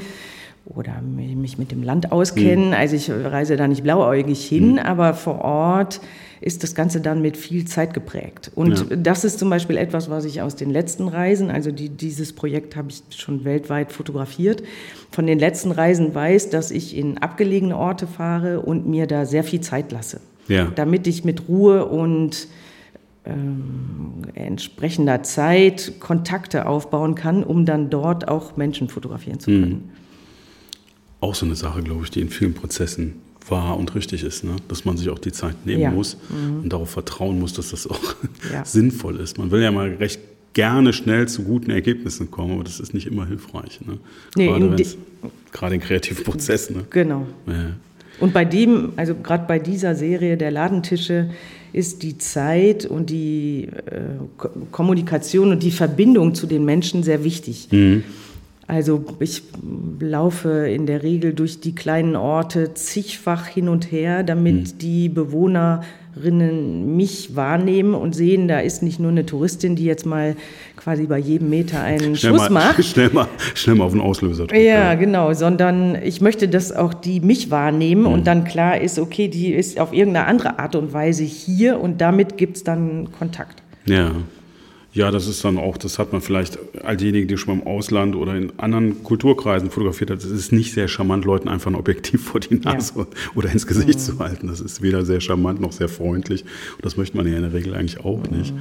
oder 0.65 1.01
mich 1.01 1.57
mit 1.57 1.71
dem 1.71 1.83
Land 1.83 2.11
auskennen. 2.11 2.67
Mhm. 2.67 2.73
Also 2.73 2.95
ich 2.95 3.09
reise 3.09 3.57
da 3.57 3.67
nicht 3.67 3.83
blauäugig 3.83 4.45
hin, 4.45 4.73
mhm. 4.73 4.79
aber 4.79 5.13
vor 5.13 5.41
Ort 5.41 6.01
ist 6.39 6.63
das 6.63 6.73
Ganze 6.73 7.01
dann 7.01 7.21
mit 7.21 7.37
viel 7.37 7.65
Zeit 7.65 7.93
geprägt. 7.93 8.51
Und 8.55 8.89
ja. 8.89 8.95
das 8.95 9.23
ist 9.23 9.37
zum 9.37 9.49
Beispiel 9.49 9.77
etwas, 9.77 10.09
was 10.09 10.25
ich 10.25 10.41
aus 10.41 10.55
den 10.55 10.71
letzten 10.71 11.07
Reisen, 11.07 11.51
also 11.51 11.71
die, 11.71 11.89
dieses 11.89 12.33
Projekt 12.33 12.75
habe 12.75 12.89
ich 12.89 13.03
schon 13.15 13.45
weltweit 13.45 13.91
fotografiert, 13.91 14.63
von 15.11 15.27
den 15.27 15.37
letzten 15.37 15.71
Reisen 15.71 16.15
weiß, 16.15 16.49
dass 16.49 16.71
ich 16.71 16.97
in 16.97 17.19
abgelegene 17.19 17.77
Orte 17.77 18.07
fahre 18.07 18.61
und 18.61 18.87
mir 18.87 19.05
da 19.05 19.25
sehr 19.25 19.43
viel 19.43 19.61
Zeit 19.61 19.91
lasse. 19.91 20.19
Ja. 20.47 20.71
Damit 20.73 21.05
ich 21.05 21.23
mit 21.23 21.47
Ruhe 21.47 21.85
und 21.85 22.47
ähm, 23.23 24.23
entsprechender 24.33 25.21
Zeit 25.21 25.93
Kontakte 25.99 26.65
aufbauen 26.65 27.13
kann, 27.13 27.43
um 27.43 27.65
dann 27.65 27.91
dort 27.91 28.27
auch 28.27 28.57
Menschen 28.57 28.89
fotografieren 28.89 29.39
zu 29.39 29.51
können. 29.51 29.69
Mhm. 29.69 29.89
Auch 31.21 31.35
so 31.35 31.45
eine 31.45 31.55
Sache, 31.55 31.81
glaube 31.81 32.03
ich, 32.03 32.11
die 32.11 32.19
in 32.19 32.29
vielen 32.29 32.53
Prozessen 32.53 33.13
wahr 33.47 33.77
und 33.77 33.95
richtig 33.95 34.23
ist, 34.23 34.43
ne? 34.43 34.55
dass 34.67 34.85
man 34.85 34.97
sich 34.97 35.09
auch 35.09 35.19
die 35.19 35.31
Zeit 35.31 35.65
nehmen 35.65 35.81
ja. 35.81 35.91
muss 35.91 36.17
mhm. 36.29 36.63
und 36.63 36.73
darauf 36.73 36.89
vertrauen 36.89 37.39
muss, 37.39 37.53
dass 37.53 37.71
das 37.71 37.87
auch 37.87 38.15
ja. 38.51 38.65
sinnvoll 38.65 39.17
ist. 39.17 39.37
Man 39.37 39.51
will 39.51 39.61
ja 39.61 39.71
mal 39.71 39.89
recht 39.95 40.19
gerne 40.53 40.93
schnell 40.93 41.27
zu 41.27 41.43
guten 41.43 41.71
Ergebnissen 41.71 42.29
kommen, 42.29 42.53
aber 42.53 42.63
das 42.63 42.79
ist 42.79 42.93
nicht 42.93 43.07
immer 43.07 43.25
hilfreich. 43.25 43.79
Ne? 43.85 43.97
Nee, 44.35 44.47
gerade, 44.47 44.85
gerade 45.51 45.75
in 45.75 45.81
kreativen 45.81 46.23
Prozessen. 46.23 46.77
Ne? 46.77 46.85
Genau. 46.89 47.25
Ja. 47.47 47.71
Und 48.19 48.33
bei 48.33 48.45
dem, 48.45 48.93
also 48.97 49.15
gerade 49.15 49.45
bei 49.47 49.59
dieser 49.59 49.95
Serie 49.95 50.37
der 50.37 50.51
Ladentische, 50.51 51.29
ist 51.73 52.03
die 52.03 52.17
Zeit 52.17 52.85
und 52.85 53.09
die 53.09 53.69
äh, 53.85 54.47
Kommunikation 54.71 55.51
und 55.51 55.63
die 55.63 55.71
Verbindung 55.71 56.35
zu 56.35 56.45
den 56.45 56.65
Menschen 56.65 57.01
sehr 57.03 57.23
wichtig. 57.23 57.69
Mhm. 57.71 58.03
Also 58.71 59.03
ich 59.19 59.43
laufe 59.99 60.69
in 60.69 60.85
der 60.85 61.03
Regel 61.03 61.33
durch 61.33 61.59
die 61.59 61.75
kleinen 61.75 62.15
Orte 62.15 62.73
zigfach 62.73 63.45
hin 63.45 63.67
und 63.67 63.91
her, 63.91 64.23
damit 64.23 64.55
mhm. 64.55 64.77
die 64.77 65.09
Bewohnerinnen 65.09 66.95
mich 66.95 67.35
wahrnehmen 67.35 67.93
und 67.95 68.15
sehen, 68.15 68.47
da 68.47 68.61
ist 68.61 68.81
nicht 68.81 68.97
nur 68.97 69.11
eine 69.11 69.25
Touristin, 69.25 69.75
die 69.75 69.83
jetzt 69.83 70.05
mal 70.05 70.37
quasi 70.77 71.05
bei 71.05 71.17
jedem 71.17 71.49
Meter 71.49 71.81
einen 71.81 72.15
schnell 72.15 72.31
Schuss 72.31 72.49
mal, 72.49 72.67
macht. 72.67 72.85
Schnell 72.85 73.09
mal, 73.09 73.27
schnell 73.55 73.75
mal 73.75 73.83
auf 73.83 73.91
den 73.91 73.99
Auslöser 73.99 74.47
drücken. 74.47 74.63
Ja, 74.63 74.95
genau, 74.95 75.33
sondern 75.33 76.01
ich 76.01 76.21
möchte, 76.21 76.47
dass 76.47 76.71
auch 76.71 76.93
die 76.93 77.19
mich 77.19 77.51
wahrnehmen 77.51 78.03
mhm. 78.03 78.13
und 78.13 78.25
dann 78.25 78.45
klar 78.45 78.79
ist, 78.79 78.99
okay, 78.99 79.27
die 79.27 79.51
ist 79.51 79.81
auf 79.81 79.91
irgendeine 79.91 80.27
andere 80.27 80.59
Art 80.59 80.77
und 80.77 80.93
Weise 80.93 81.25
hier 81.25 81.77
und 81.77 81.99
damit 81.99 82.37
gibt 82.37 82.55
es 82.55 82.63
dann 82.63 83.09
Kontakt. 83.19 83.63
Ja. 83.85 84.11
Ja, 84.93 85.09
das 85.09 85.27
ist 85.27 85.45
dann 85.45 85.57
auch, 85.57 85.77
das 85.77 85.99
hat 85.99 86.11
man 86.11 86.21
vielleicht 86.21 86.59
all 86.83 86.97
diejenigen, 86.97 87.29
die 87.29 87.37
schon 87.37 87.55
mal 87.55 87.61
im 87.61 87.67
Ausland 87.67 88.13
oder 88.13 88.35
in 88.35 88.51
anderen 88.59 89.03
Kulturkreisen 89.03 89.69
fotografiert 89.69 90.11
hat, 90.11 90.19
es 90.19 90.25
ist 90.25 90.51
nicht 90.51 90.73
sehr 90.73 90.89
charmant, 90.89 91.23
Leuten 91.23 91.47
einfach 91.47 91.71
ein 91.71 91.75
Objektiv 91.75 92.25
vor 92.25 92.41
die 92.41 92.55
Nase 92.55 92.93
ja. 92.97 93.05
oder 93.35 93.49
ins 93.51 93.65
Gesicht 93.65 93.99
mhm. 93.99 94.03
zu 94.03 94.19
halten. 94.19 94.47
Das 94.47 94.59
ist 94.59 94.81
weder 94.81 95.05
sehr 95.05 95.21
charmant 95.21 95.61
noch 95.61 95.71
sehr 95.71 95.87
freundlich. 95.87 96.43
Und 96.75 96.85
das 96.85 96.97
möchte 96.97 97.15
man 97.15 97.25
ja 97.25 97.37
in 97.37 97.43
der 97.43 97.53
Regel 97.53 97.73
eigentlich 97.73 98.01
auch 98.01 98.29
mhm. 98.29 98.37
nicht. 98.37 98.53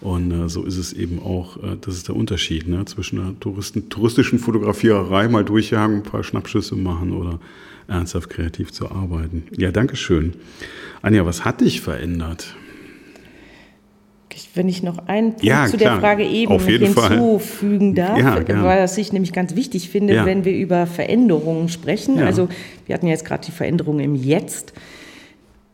Und 0.00 0.30
äh, 0.30 0.48
so 0.48 0.64
ist 0.64 0.76
es 0.76 0.92
eben 0.92 1.18
auch, 1.18 1.56
äh, 1.56 1.76
das 1.80 1.96
ist 1.96 2.06
der 2.06 2.14
Unterschied 2.14 2.68
ne? 2.68 2.84
zwischen 2.84 3.18
einer 3.18 3.40
Touristen, 3.40 3.88
touristischen 3.88 4.38
Fotografiererei, 4.38 5.28
mal 5.28 5.44
durchjagen, 5.44 5.96
ein 5.96 6.02
paar 6.04 6.22
Schnappschüsse 6.22 6.76
machen 6.76 7.12
oder 7.12 7.40
ernsthaft 7.88 8.30
kreativ 8.30 8.70
zu 8.70 8.90
arbeiten. 8.90 9.44
Ja, 9.56 9.72
danke 9.72 9.96
schön. 9.96 10.34
Anja, 11.02 11.26
was 11.26 11.44
hat 11.44 11.60
dich 11.62 11.80
verändert? 11.80 12.54
Wenn 14.54 14.68
ich 14.68 14.82
noch 14.82 15.08
einen 15.08 15.30
Punkt 15.30 15.44
ja, 15.44 15.66
zu 15.66 15.76
klar. 15.76 15.94
der 15.94 16.00
Frage 16.00 16.24
eben 16.24 16.58
hinzufügen 16.60 17.96
Fall. 17.96 18.06
darf, 18.06 18.48
ja, 18.48 18.62
weil 18.62 18.88
ich 18.96 19.12
nämlich 19.12 19.32
ganz 19.32 19.56
wichtig 19.56 19.90
finde, 19.90 20.24
wenn 20.24 20.44
wir 20.44 20.52
über 20.52 20.86
Veränderungen 20.86 21.68
sprechen. 21.68 22.22
Also 22.22 22.48
wir 22.86 22.94
hatten 22.94 23.08
jetzt 23.08 23.24
gerade 23.24 23.44
die 23.44 23.52
Veränderung 23.52 23.98
im 24.00 24.14
Jetzt. 24.14 24.72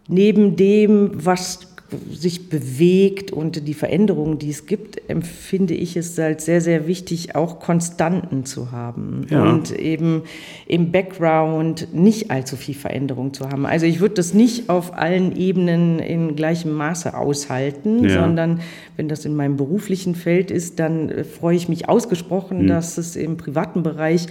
Neben 0.09 0.57
dem, 0.57 1.11
was 1.15 1.70
sich 2.13 2.49
bewegt 2.49 3.33
und 3.33 3.67
die 3.67 3.75
Veränderungen, 3.75 4.39
die 4.39 4.51
es 4.51 4.67
gibt, 4.67 5.09
empfinde 5.09 5.75
ich 5.75 5.97
es 5.97 6.19
als 6.19 6.45
sehr, 6.45 6.61
sehr 6.61 6.87
wichtig, 6.87 7.35
auch 7.35 7.61
Konstanten 7.61 8.45
zu 8.45 8.73
haben 8.73 9.27
ja. 9.31 9.43
und 9.43 9.73
eben 9.73 10.23
im 10.67 10.93
Background 10.93 11.89
nicht 11.93 12.31
allzu 12.31 12.57
viel 12.57 12.75
Veränderung 12.75 13.35
zu 13.35 13.49
haben. 13.49 13.67
Also 13.67 13.87
ich 13.87 14.01
würde 14.01 14.15
das 14.17 14.35
nicht 14.35 14.69
auf 14.69 14.97
allen 14.97 15.37
Ebenen 15.37 15.99
in 15.99 16.37
gleichem 16.37 16.73
Maße 16.73 17.17
aushalten, 17.17 18.05
ja. 18.05 18.21
sondern 18.21 18.61
wenn 18.97 19.09
das 19.09 19.25
in 19.25 19.35
meinem 19.35 19.57
beruflichen 19.57 20.15
Feld 20.15 20.51
ist, 20.51 20.79
dann 20.79 21.25
freue 21.25 21.57
ich 21.57 21.69
mich 21.69 21.89
ausgesprochen, 21.89 22.63
mhm. 22.63 22.67
dass 22.69 22.99
es 22.99 23.17
im 23.17 23.37
privaten 23.37 23.83
Bereich 23.83 24.27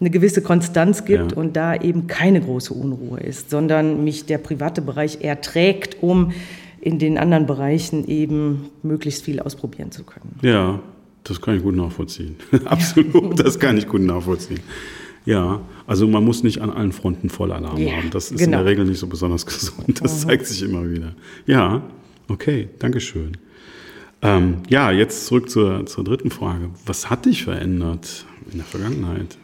eine 0.00 0.10
gewisse 0.10 0.42
Konstanz 0.42 1.04
gibt 1.04 1.32
ja. 1.32 1.36
und 1.36 1.56
da 1.56 1.74
eben 1.74 2.06
keine 2.06 2.40
große 2.40 2.72
Unruhe 2.72 3.18
ist, 3.18 3.50
sondern 3.50 4.04
mich 4.04 4.26
der 4.26 4.38
private 4.38 4.80
Bereich 4.80 5.18
eher 5.22 5.40
trägt, 5.40 6.02
um 6.02 6.32
in 6.80 6.98
den 6.98 7.18
anderen 7.18 7.46
Bereichen 7.46 8.06
eben 8.06 8.70
möglichst 8.82 9.24
viel 9.24 9.40
ausprobieren 9.40 9.90
zu 9.90 10.04
können. 10.04 10.38
Ja, 10.42 10.80
das 11.24 11.40
kann 11.40 11.56
ich 11.56 11.62
gut 11.62 11.76
nachvollziehen. 11.76 12.36
Absolut, 12.64 13.38
das 13.38 13.58
kann 13.58 13.76
ich 13.76 13.86
gut 13.86 14.02
nachvollziehen. 14.02 14.60
Ja, 15.24 15.60
also 15.86 16.06
man 16.06 16.24
muss 16.24 16.42
nicht 16.42 16.60
an 16.60 16.70
allen 16.70 16.92
Fronten 16.92 17.28
Vollalarm 17.28 17.76
ja, 17.76 17.96
haben. 17.96 18.10
Das 18.10 18.30
ist 18.30 18.38
genau. 18.38 18.44
in 18.44 18.64
der 18.64 18.64
Regel 18.64 18.84
nicht 18.86 18.98
so 18.98 19.06
besonders 19.06 19.44
gesund. 19.46 20.00
Das 20.02 20.22
zeigt 20.22 20.46
sich 20.46 20.62
immer 20.62 20.88
wieder. 20.88 21.14
Ja, 21.46 21.82
okay, 22.28 22.68
Dankeschön. 22.78 23.36
Ähm, 24.22 24.62
ja, 24.68 24.90
jetzt 24.90 25.26
zurück 25.26 25.50
zur, 25.50 25.86
zur 25.86 26.04
dritten 26.04 26.30
Frage. 26.30 26.70
Was 26.86 27.10
hat 27.10 27.26
dich 27.26 27.44
verändert 27.44 28.24
in 28.50 28.58
der 28.58 28.66
Vergangenheit? 28.66 29.36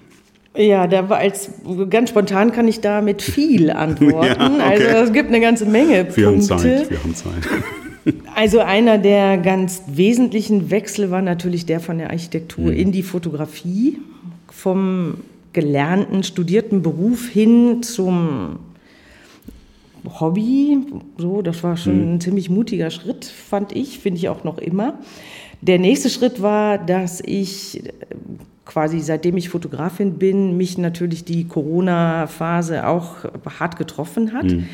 Ja, 0.57 0.87
da 0.87 1.09
war 1.09 1.19
als 1.19 1.51
ganz 1.91 2.11
spontan 2.11 2.53
kann 2.53 2.69
ich 2.69 2.81
da 2.81 3.01
mit 3.01 3.23
viel 3.23 3.71
antworten. 3.73 4.27
ja, 4.27 4.47
okay. 4.47 4.63
Also 4.63 4.85
es 5.05 5.13
gibt 5.13 5.29
eine 5.29 5.41
ganze 5.41 5.67
Menge 5.67 6.05
Punkte. 6.05 6.17
Wir 6.17 6.27
haben 6.29 6.43
Zeit, 6.43 6.91
wir 6.91 7.03
haben 7.03 7.15
Zeit. 7.15 7.49
Also 8.35 8.61
einer 8.61 8.99
der 8.99 9.39
ganz 9.39 9.83
wesentlichen 9.87 10.71
Wechsel 10.71 11.11
war 11.11 11.23
natürlich 11.23 11.65
der 11.67 11.81
von 11.81 11.99
der 11.99 12.11
Architektur 12.11 12.67
mhm. 12.67 12.77
in 12.77 12.93
die 12.93 13.03
Fotografie, 13.03 13.99
vom 14.51 15.19
gelernten, 15.53 16.23
studierten 16.23 16.83
Beruf 16.83 17.29
hin 17.29 17.83
zum 17.83 18.59
Hobby. 20.21 20.79
So, 21.17 21.41
das 21.41 21.63
war 21.63 21.77
schon 21.77 22.07
mhm. 22.07 22.15
ein 22.15 22.21
ziemlich 22.21 22.51
mutiger 22.51 22.91
Schritt, 22.91 23.25
fand 23.25 23.75
ich, 23.75 24.01
finde 24.01 24.19
ich 24.19 24.29
auch 24.29 24.45
noch 24.45 24.59
immer. 24.59 24.99
Der 25.63 25.79
nächste 25.79 26.11
Schritt 26.11 26.43
war, 26.43 26.77
dass 26.77 27.23
ich 27.25 27.83
quasi 28.65 29.01
seitdem 29.01 29.37
ich 29.37 29.49
Fotografin 29.49 30.15
bin, 30.15 30.57
mich 30.57 30.79
natürlich 30.79 31.25
die 31.25 31.47
Corona-Phase 31.47 32.87
auch 32.87 33.17
hart 33.59 33.77
getroffen 33.77 34.33
hat. 34.33 34.45
Mhm. 34.45 34.69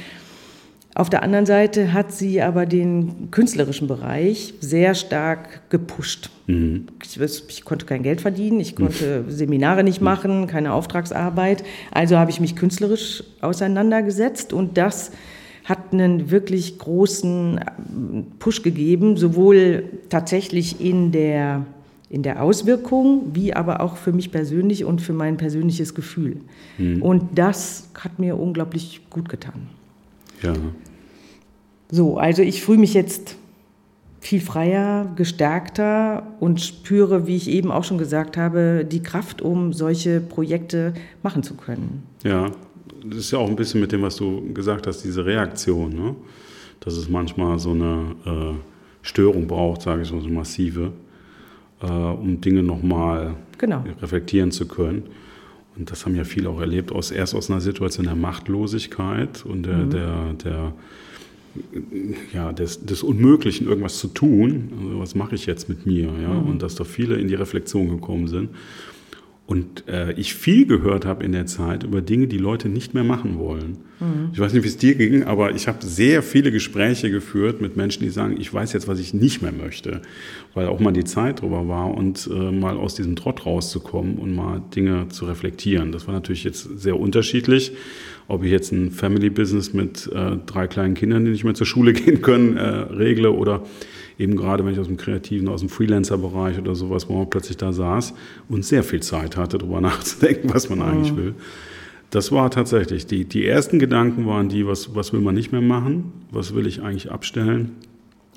Auf 0.95 1.09
der 1.09 1.23
anderen 1.23 1.47
Seite 1.47 1.93
hat 1.93 2.13
sie 2.13 2.43
aber 2.43 2.67
den 2.67 3.31
künstlerischen 3.31 3.87
Bereich 3.87 4.55
sehr 4.61 4.95
stark 4.95 5.71
gepusht. 5.71 6.31
Mhm. 6.47 6.89
Ich, 7.03 7.19
ich, 7.21 7.65
konnte 7.65 7.87
kein 7.87 8.03
Geld 8.03 8.21
verdienen, 8.21 8.59
ich 8.59 8.75
konnte 8.75 9.25
mhm. 9.25 9.31
Seminare 9.31 9.85
nicht 9.85 10.01
machen, 10.01 10.49
keine 10.49 10.73
Auftragsarbeit. 10.73 11.63
Also 11.93 12.19
habe 12.19 12.31
ich 12.31 12.41
mich 12.41 12.57
künstlerisch 12.57 13.23
auseinandergesetzt 13.41 14.53
und 14.53 14.77
das 14.77 15.13
hat 15.65 15.93
einen 15.93 16.33
wirklich 16.33 16.79
großen 16.79 17.61
Push 18.41 18.63
gegeben, 18.63 19.17
sowohl 19.17 19.85
tatsächlich 20.09 20.81
in 20.81 21.13
der 21.13 21.67
in 22.11 22.25
der 22.25 22.43
Auswirkung, 22.43 23.31
wie 23.35 23.55
aber 23.55 23.81
auch 23.81 23.97
für 23.97 24.13
mich 24.13 24.33
persönlich 24.33 24.85
und 24.85 25.01
für 25.01 25.13
mein 25.13 25.37
persönliches 25.37 25.95
Gefühl. 25.95 26.39
Mhm. 26.77 27.01
Und 27.01 27.39
das 27.39 27.89
hat 27.95 28.19
mir 28.19 28.37
unglaublich 28.37 29.03
gut 29.09 29.29
getan. 29.29 29.69
Ja. 30.43 30.55
So, 31.91 32.19
also 32.19 32.43
ich 32.43 32.63
fühle 32.63 32.79
mich 32.79 32.95
jetzt 32.95 33.37
viel 34.19 34.41
freier, 34.41 35.13
gestärkter 35.15 36.27
und 36.41 36.61
spüre, 36.61 37.29
wie 37.29 37.37
ich 37.37 37.49
eben 37.49 37.71
auch 37.71 37.85
schon 37.85 37.97
gesagt 37.97 38.37
habe, 38.37 38.85
die 38.85 39.03
Kraft, 39.03 39.41
um 39.41 39.73
solche 39.73 40.21
Projekte 40.21 40.95
machen 41.23 41.45
zu 41.45 41.55
können. 41.55 42.03
Ja, 42.25 42.51
das 43.05 43.19
ist 43.19 43.31
ja 43.31 43.39
auch 43.39 43.49
ein 43.49 43.57
bisschen 43.57 43.81
mit 43.81 43.93
dem, 43.93 44.03
was 44.03 44.17
du 44.17 44.53
gesagt 44.53 44.87
hast, 44.89 45.05
diese 45.05 45.25
Reaktion, 45.25 45.95
ne? 45.95 46.17
dass 46.81 46.95
es 46.95 47.09
manchmal 47.09 47.59
so 47.59 47.71
eine 47.71 48.17
äh, 48.27 48.55
Störung 49.03 49.47
braucht, 49.47 49.83
sage 49.83 50.03
ich 50.03 50.13
mal, 50.13 50.21
so 50.21 50.29
massive 50.29 50.93
äh, 51.83 51.87
um 51.87 52.41
Dinge 52.41 52.63
nochmal 52.63 53.35
genau. 53.59 53.85
reflektieren 54.01 54.51
zu 54.51 54.67
können. 54.67 55.05
Und 55.77 55.91
das 55.91 56.05
haben 56.05 56.15
ja 56.15 56.25
viele 56.25 56.51
auch 56.51 56.61
erlebt, 56.61 56.93
aus, 56.93 57.11
erst 57.11 57.35
aus 57.35 57.51
einer 57.51 57.61
Situation 57.61 58.07
der 58.07 58.17
Machtlosigkeit 58.17 59.45
und 59.47 59.65
der, 59.65 59.79
mhm. 59.79 59.91
der, 59.91 60.33
der 60.45 60.73
ja, 62.33 62.53
des, 62.53 62.85
des, 62.85 63.03
Unmöglichen, 63.03 63.67
irgendwas 63.67 63.99
zu 63.99 64.09
tun. 64.09 64.71
Also 64.79 65.01
was 65.01 65.15
mache 65.15 65.35
ich 65.35 65.47
jetzt 65.47 65.69
mit 65.69 65.87
mir? 65.87 66.13
Ja? 66.23 66.35
Mhm. 66.35 66.49
Und 66.49 66.63
dass 66.63 66.75
da 66.75 66.85
viele 66.85 67.17
in 67.17 67.29
die 67.29 67.35
Reflexion 67.35 67.89
gekommen 67.89 68.29
sind. 68.29 68.51
Und 69.51 69.89
äh, 69.89 70.13
ich 70.13 70.35
viel 70.35 70.65
gehört 70.65 71.05
habe 71.05 71.25
in 71.25 71.33
der 71.33 71.45
Zeit 71.45 71.83
über 71.83 72.03
Dinge, 72.03 72.29
die 72.29 72.39
Leute 72.39 72.69
nicht 72.69 72.95
mehr 72.95 73.03
machen 73.03 73.37
wollen. 73.37 73.79
Mhm. 73.99 74.31
Ich 74.33 74.39
weiß 74.39 74.53
nicht, 74.53 74.63
wie 74.63 74.69
es 74.69 74.77
dir 74.77 74.95
ging, 74.95 75.25
aber 75.25 75.53
ich 75.57 75.67
habe 75.67 75.85
sehr 75.85 76.23
viele 76.23 76.53
Gespräche 76.53 77.11
geführt 77.11 77.61
mit 77.61 77.77
Menschen, 77.77 78.05
die 78.05 78.11
sagen, 78.11 78.37
ich 78.39 78.55
weiß 78.55 78.73
jetzt, 78.75 78.87
was 78.87 79.01
ich 79.01 79.13
nicht 79.13 79.43
mehr 79.43 79.51
möchte, 79.51 80.03
weil 80.55 80.69
auch 80.69 80.79
mal 80.79 80.93
die 80.93 81.03
Zeit 81.03 81.43
drüber 81.43 81.67
war 81.67 81.93
und 81.93 82.31
äh, 82.33 82.53
mal 82.53 82.77
aus 82.77 82.95
diesem 82.95 83.17
Trott 83.17 83.45
rauszukommen 83.45 84.19
und 84.19 84.37
mal 84.37 84.63
Dinge 84.73 85.09
zu 85.09 85.25
reflektieren. 85.25 85.91
Das 85.91 86.07
war 86.07 86.15
natürlich 86.15 86.45
jetzt 86.45 86.79
sehr 86.79 87.01
unterschiedlich, 87.01 87.73
ob 88.31 88.45
ich 88.45 88.51
jetzt 88.51 88.71
ein 88.73 88.93
Family 88.93 89.29
Business 89.29 89.73
mit 89.73 90.09
äh, 90.13 90.37
drei 90.47 90.69
kleinen 90.69 90.95
Kindern, 90.95 91.25
die 91.25 91.33
nicht 91.33 91.45
mehr 91.45 91.55
zur 91.55 91.67
Schule 91.67 91.93
gehen 91.95 92.23
können, 92.23 92.57
äh, 92.57 92.63
regle 92.63 93.33
oder 93.33 93.65
eben 94.19 94.37
gerade 94.37 94.65
wenn 94.65 94.73
ich 94.73 94.79
aus 94.79 94.87
dem 94.87 94.97
Kreativen, 94.97 95.49
aus 95.49 95.61
dem 95.61 95.69
Freelancer-Bereich 95.69 96.59
oder 96.59 96.75
sowas, 96.75 97.09
wo 97.09 97.19
man 97.19 97.29
plötzlich 97.29 97.57
da 97.57 97.73
saß 97.73 98.15
und 98.49 98.65
sehr 98.65 98.85
viel 98.85 99.01
Zeit 99.01 99.37
hatte, 99.37 99.59
darüber 99.59 99.81
nachzudenken, 99.81 100.53
was 100.55 100.71
man 100.71 100.81
eigentlich 100.81 101.17
will. 101.17 101.35
Das 102.11 102.33
war 102.33 102.51
tatsächlich, 102.51 103.07
die, 103.07 103.25
die 103.25 103.47
ersten 103.47 103.79
Gedanken 103.79 104.27
waren 104.27 104.49
die, 104.49 104.67
was, 104.67 104.95
was 104.95 105.13
will 105.13 105.21
man 105.21 105.35
nicht 105.35 105.53
mehr 105.53 105.61
machen, 105.61 106.13
was 106.31 106.55
will 106.55 106.67
ich 106.67 106.83
eigentlich 106.83 107.11
abstellen 107.11 107.73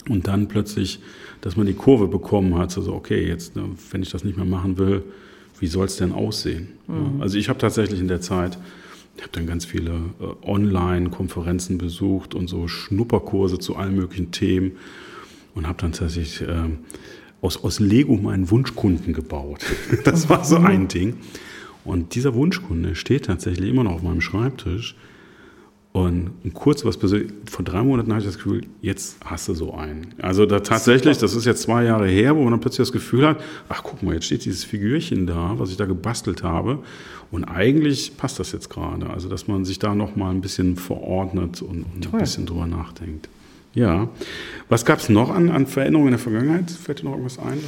und 0.09 0.27
dann 0.27 0.47
plötzlich, 0.47 0.99
dass 1.41 1.55
man 1.55 1.65
die 1.65 1.73
Kurve 1.73 2.07
bekommen 2.07 2.57
hat, 2.57 2.71
so 2.71 2.93
okay, 2.93 3.27
jetzt, 3.27 3.55
ne, 3.55 3.63
wenn 3.91 4.01
ich 4.01 4.11
das 4.11 4.23
nicht 4.23 4.37
mehr 4.37 4.45
machen 4.45 4.77
will, 4.77 5.03
wie 5.59 5.67
soll 5.67 5.85
es 5.85 5.97
denn 5.97 6.11
aussehen? 6.11 6.69
Mhm. 6.87 7.21
Also 7.21 7.37
ich 7.37 7.49
habe 7.49 7.59
tatsächlich 7.59 7.99
in 7.99 8.07
der 8.07 8.21
Zeit, 8.21 8.57
ich 9.15 9.21
habe 9.21 9.31
dann 9.31 9.45
ganz 9.45 9.65
viele 9.65 9.91
äh, 9.91 10.47
Online-Konferenzen 10.47 11.77
besucht 11.77 12.35
und 12.35 12.47
so 12.47 12.67
Schnupperkurse 12.67 13.59
zu 13.59 13.75
allen 13.75 13.95
möglichen 13.95 14.31
Themen 14.31 14.73
und 15.55 15.67
habe 15.67 15.79
dann 15.79 15.91
tatsächlich 15.91 16.41
äh, 16.41 16.69
aus, 17.41 17.63
aus 17.63 17.79
Lego 17.79 18.15
meinen 18.15 18.49
Wunschkunden 18.49 19.13
gebaut. 19.13 19.65
das 20.03 20.29
war 20.29 20.43
so 20.43 20.57
ein 20.57 20.87
Ding. 20.87 21.17
Und 21.85 22.15
dieser 22.15 22.33
Wunschkunde 22.33 22.95
steht 22.95 23.25
tatsächlich 23.25 23.69
immer 23.69 23.83
noch 23.83 23.93
auf 23.95 24.03
meinem 24.03 24.21
Schreibtisch. 24.21 24.95
Und 25.93 26.31
kurz 26.55 26.83
was 26.85 26.97
vor 26.97 27.63
drei 27.63 27.83
Monaten 27.83 28.11
hatte 28.11 28.21
ich 28.21 28.31
das 28.31 28.37
Gefühl, 28.37 28.65
jetzt 28.81 29.17
hast 29.23 29.47
du 29.47 29.53
so 29.53 29.75
einen. 29.75 30.07
Also 30.19 30.47
da 30.47 30.59
tatsächlich, 30.59 31.19
das 31.19 31.35
ist 31.35 31.45
jetzt 31.45 31.61
zwei 31.61 31.83
Jahre 31.83 32.07
her, 32.07 32.35
wo 32.35 32.41
man 32.41 32.49
dann 32.49 32.59
plötzlich 32.59 32.87
das 32.87 32.91
Gefühl 32.91 33.27
hat, 33.27 33.39
ach 33.69 33.83
guck 33.83 34.01
mal, 34.01 34.15
jetzt 34.15 34.25
steht 34.25 34.43
dieses 34.43 34.63
Figürchen 34.63 35.27
da, 35.27 35.53
was 35.59 35.69
ich 35.69 35.77
da 35.77 35.85
gebastelt 35.85 36.41
habe. 36.41 36.79
Und 37.29 37.43
eigentlich 37.43 38.17
passt 38.17 38.39
das 38.39 38.51
jetzt 38.53 38.71
gerade. 38.71 39.07
Also 39.07 39.29
dass 39.29 39.47
man 39.47 39.65
sich 39.65 39.77
da 39.77 39.93
noch 39.93 40.15
mal 40.15 40.31
ein 40.31 40.41
bisschen 40.41 40.77
verordnet 40.77 41.61
und, 41.61 41.83
und 41.83 42.11
ein 42.11 42.19
bisschen 42.19 42.47
drüber 42.47 42.65
nachdenkt. 42.65 43.29
Ja. 43.73 44.07
Was 44.69 44.85
gab 44.85 44.99
es 44.99 45.09
noch 45.09 45.29
an, 45.33 45.49
an, 45.49 45.65
Veränderungen 45.65 46.09
in 46.09 46.13
der 46.13 46.19
Vergangenheit? 46.19 46.71
Fällt 46.71 47.01
dir 47.01 47.05
noch 47.05 47.11
irgendwas 47.11 47.39
ein? 47.39 47.59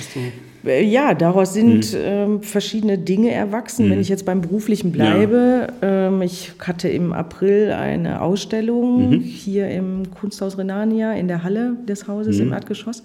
Äh, 0.65 0.83
ja, 0.83 1.13
daraus 1.13 1.53
sind 1.53 1.93
mhm. 1.93 1.99
ähm, 1.99 2.41
verschiedene 2.41 2.97
Dinge 2.97 3.31
erwachsen. 3.31 3.87
Mhm. 3.87 3.91
Wenn 3.91 4.01
ich 4.01 4.09
jetzt 4.09 4.25
beim 4.25 4.41
Beruflichen 4.41 4.91
bleibe, 4.91 5.67
ja. 5.81 6.07
ähm, 6.07 6.21
ich 6.21 6.53
hatte 6.59 6.89
im 6.89 7.11
April 7.11 7.71
eine 7.71 8.21
Ausstellung 8.21 9.09
mhm. 9.09 9.19
hier 9.19 9.67
im 9.69 10.11
Kunsthaus 10.11 10.57
Renania 10.57 11.13
in 11.13 11.27
der 11.27 11.43
Halle 11.43 11.75
des 11.87 12.07
Hauses 12.07 12.39
im 12.39 12.47
mhm. 12.47 12.53
Erdgeschoss. 12.53 13.03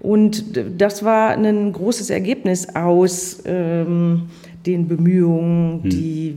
Und 0.00 0.44
das 0.78 1.02
war 1.02 1.30
ein 1.30 1.72
großes 1.72 2.10
Ergebnis 2.10 2.74
aus 2.74 3.42
ähm, 3.46 4.22
den 4.66 4.86
Bemühungen, 4.86 5.80
mhm. 5.82 5.88
die 5.88 6.36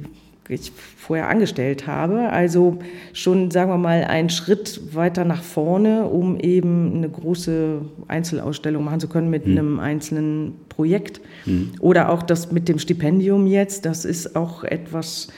ich 0.50 0.72
vorher 0.98 1.30
angestellt 1.30 1.88
habe. 1.88 2.30
Also 2.30 2.80
schon, 3.14 3.52
sagen 3.52 3.72
wir 3.72 3.78
mal, 3.78 4.04
einen 4.04 4.30
Schritt 4.30 4.94
weiter 4.96 5.26
nach 5.26 5.44
vorne, 5.44 6.06
um 6.06 6.40
eben 6.40 6.96
eine 6.96 7.10
große 7.10 7.82
Einzelausstellung 8.08 8.84
machen 8.84 9.00
zu 9.00 9.08
können 9.08 9.30
mit 9.30 9.46
hm. 9.46 9.52
einem 9.52 9.80
einzelnen 9.80 10.56
Projekt. 10.70 11.22
Hm. 11.46 11.72
Oder 11.80 12.10
auch 12.10 12.24
das 12.24 12.52
mit 12.52 12.70
dem 12.70 12.80
Stipendium 12.80 13.48
jetzt, 13.48 13.86
das 13.86 14.06
ist 14.06 14.36
auch 14.36 14.64
etwas 14.64 15.30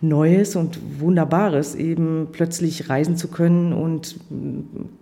Neues 0.00 0.54
und 0.54 0.78
Wunderbares, 1.00 1.74
eben 1.74 2.28
plötzlich 2.30 2.88
reisen 2.88 3.16
zu 3.16 3.28
können 3.28 3.72
und 3.72 4.16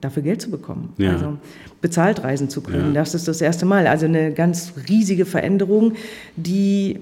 dafür 0.01 0.23
Geld 0.23 0.41
zu 0.41 0.51
bekommen. 0.51 0.95
Ja. 0.97 1.13
Also 1.13 1.37
bezahlt 1.83 2.25
reisen 2.25 2.49
zu 2.49 2.63
können. 2.63 2.95
Ja. 2.95 3.01
Das 3.01 3.15
ist 3.15 3.29
das 3.29 3.41
erste 3.43 3.67
Mal. 3.67 3.87
Also 3.87 4.07
eine 4.07 4.33
ganz 4.33 4.73
riesige 4.89 5.27
Veränderung, 5.27 5.93
die 6.37 6.99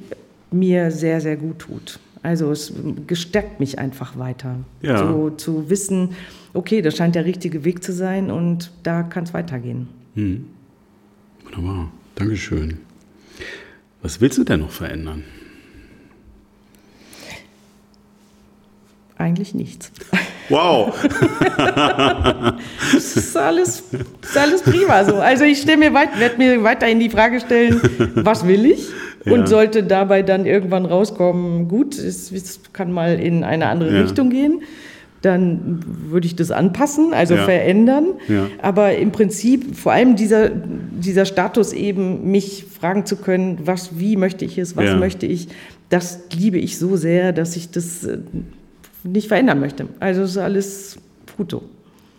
mir 0.51 0.91
sehr, 0.91 1.21
sehr 1.21 1.37
gut 1.37 1.61
tut. 1.61 2.01
Also 2.25 2.51
es 2.51 2.73
gestärkt 3.07 3.61
mich 3.61 3.79
einfach 3.79 4.19
weiter. 4.19 4.57
Ja. 4.81 4.97
So, 4.97 5.29
zu 5.29 5.69
wissen, 5.69 6.15
okay, 6.55 6.81
das 6.81 6.97
scheint 6.97 7.15
der 7.15 7.27
richtige 7.27 7.65
Weg 7.65 7.85
zu 7.85 7.93
sein 7.93 8.31
und 8.31 8.73
da 8.83 9.03
kann 9.03 9.25
es 9.25 9.35
weitergehen. 9.35 9.91
Hm. 10.15 10.47
Wunderbar. 11.45 11.91
Dankeschön. 12.15 12.79
Was 14.01 14.23
willst 14.23 14.39
du 14.39 14.45
denn 14.45 14.61
noch 14.61 14.71
verändern? 14.71 15.23
Eigentlich 19.19 19.55
nichts. 19.55 19.93
Wow. 20.49 20.95
das 22.93 23.17
ist 23.17 23.37
alles, 23.37 23.85
das 24.23 24.31
ist 24.31 24.39
alles 24.39 24.63
prima 24.63 25.05
so. 25.05 25.17
Also 25.17 25.45
ich 25.45 25.61
stelle 25.61 25.77
mir 25.77 25.93
weit, 25.93 26.19
werde 26.19 26.39
mir 26.39 26.63
weiterhin 26.63 27.01
die 27.01 27.11
Frage 27.11 27.41
stellen, 27.41 27.83
was 28.15 28.47
will 28.47 28.65
ich? 28.65 28.89
Und 29.27 29.49
sollte 29.49 29.83
dabei 29.83 30.23
dann 30.23 30.47
irgendwann 30.47 30.85
rauskommen, 30.85 31.69
gut, 31.69 31.97
es, 31.97 32.31
es 32.31 32.61
kann 32.73 32.93
mal 32.93 33.19
in 33.19 33.45
eine 33.45 33.69
andere 33.69 33.95
ja. 33.95 34.03
Richtung 34.03 34.31
gehen, 34.31 34.63
dann 35.23 35.81
würde 36.11 36.27
ich 36.27 36.37
das 36.37 36.51
anpassen, 36.51 37.15
also 37.15 37.35
ja. 37.35 37.45
verändern. 37.45 38.09
Aber 38.61 38.95
im 38.97 39.11
Prinzip, 39.11 39.75
vor 39.75 39.93
allem 39.93 40.17
dieser, 40.17 40.51
dieser 40.51 41.25
Status 41.25 41.73
eben, 41.73 42.31
mich 42.31 42.67
fragen 42.79 43.07
zu 43.07 43.17
können, 43.17 43.61
was, 43.65 43.99
wie 43.99 44.17
möchte 44.17 44.45
ich 44.45 44.59
es, 44.59 44.77
was 44.77 44.97
möchte 44.97 45.25
ich, 45.27 45.49
das 45.89 46.21
liebe 46.33 46.59
ich 46.59 46.79
so 46.79 46.97
sehr, 46.97 47.33
dass 47.33 47.57
ich 47.57 47.71
das 47.71 48.05
äh, 48.05 48.19
nicht 49.03 49.29
verändern 49.29 49.61
möchte. 49.61 49.87
Also 50.01 50.23
es 50.23 50.31
ist 50.33 50.39
alles 50.39 50.99
gut 51.37 51.51
so. 51.51 51.63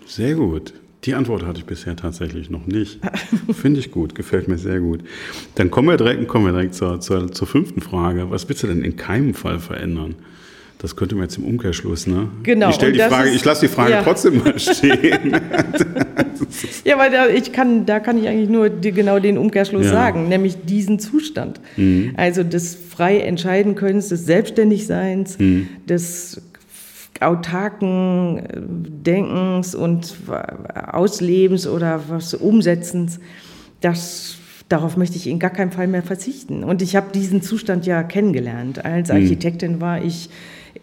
Sehr 0.07 0.35
gut. 0.35 0.73
Die 1.05 1.13
Antwort 1.13 1.45
hatte 1.45 1.59
ich 1.59 1.65
bisher 1.65 1.95
tatsächlich 1.95 2.49
noch 2.49 2.65
nicht. 2.65 2.99
Finde 3.53 3.79
ich 3.79 3.91
gut, 3.91 4.15
gefällt 4.15 4.47
mir 4.47 4.57
sehr 4.57 4.79
gut. 4.79 5.01
Dann 5.53 5.69
kommen 5.69 5.89
wir 5.89 5.97
direkt, 5.97 6.27
kommen 6.27 6.45
wir 6.45 6.51
direkt 6.51 6.73
zur, 6.73 6.99
zur, 6.99 7.31
zur 7.31 7.47
fünften 7.47 7.81
Frage. 7.81 8.31
Was 8.31 8.49
willst 8.49 8.63
du 8.63 8.67
denn 8.67 8.83
in 8.83 8.95
keinem 8.95 9.35
Fall 9.35 9.59
verändern? 9.59 10.15
Das 10.79 10.95
könnte 10.95 11.15
man 11.15 11.25
jetzt 11.25 11.37
im 11.37 11.45
Umkehrschluss, 11.45 12.05
ne? 12.05 12.29
Genau. 12.43 12.69
Ich, 12.69 12.77
die 12.77 12.99
Frage, 12.99 13.29
ist, 13.29 13.35
ich 13.35 13.45
lasse 13.45 13.67
die 13.67 13.73
Frage 13.73 13.91
ja. 13.91 14.03
trotzdem 14.03 14.39
mal 14.39 14.57
stehen. 14.59 15.39
ja, 16.83 16.97
weil 16.97 17.11
da, 17.11 17.27
ich 17.27 17.51
kann, 17.53 17.85
da 17.85 17.99
kann 17.99 18.17
ich 18.17 18.27
eigentlich 18.27 18.49
nur 18.49 18.69
die, 18.69 18.91
genau 18.91 19.19
den 19.19 19.37
Umkehrschluss 19.37 19.85
ja. 19.85 19.91
sagen, 19.91 20.27
nämlich 20.27 20.57
diesen 20.65 20.99
Zustand. 20.99 21.61
Mhm. 21.77 22.13
Also 22.17 22.43
des 22.43 22.75
frei 22.75 23.19
entscheiden 23.19 23.75
Könnens, 23.75 24.09
des 24.09 24.25
Selbstständigseins, 24.25 25.39
mhm. 25.39 25.69
des 25.87 26.41
autarken 27.21 28.43
Denkens 29.05 29.75
und 29.75 30.15
Auslebens 30.91 31.67
oder 31.67 32.01
was 32.09 32.33
Umsetzens, 32.33 33.19
das, 33.81 34.35
darauf 34.69 34.97
möchte 34.97 35.15
ich 35.15 35.27
in 35.27 35.39
gar 35.39 35.51
keinem 35.51 35.71
Fall 35.71 35.87
mehr 35.87 36.03
verzichten. 36.03 36.63
Und 36.63 36.81
ich 36.81 36.95
habe 36.95 37.07
diesen 37.13 37.41
Zustand 37.41 37.85
ja 37.85 38.03
kennengelernt. 38.03 38.83
Als 38.83 39.09
mhm. 39.09 39.15
Architektin 39.15 39.81
war 39.81 40.03
ich 40.03 40.29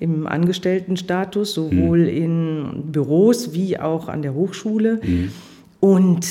im 0.01 0.27
Angestelltenstatus, 0.27 1.55
sowohl 1.55 2.03
mhm. 2.03 2.09
in 2.09 2.83
Büros 2.93 3.53
wie 3.53 3.79
auch 3.79 4.09
an 4.09 4.23
der 4.23 4.35
Hochschule. 4.35 5.01
Mhm. 5.03 5.33
Und 5.81 6.27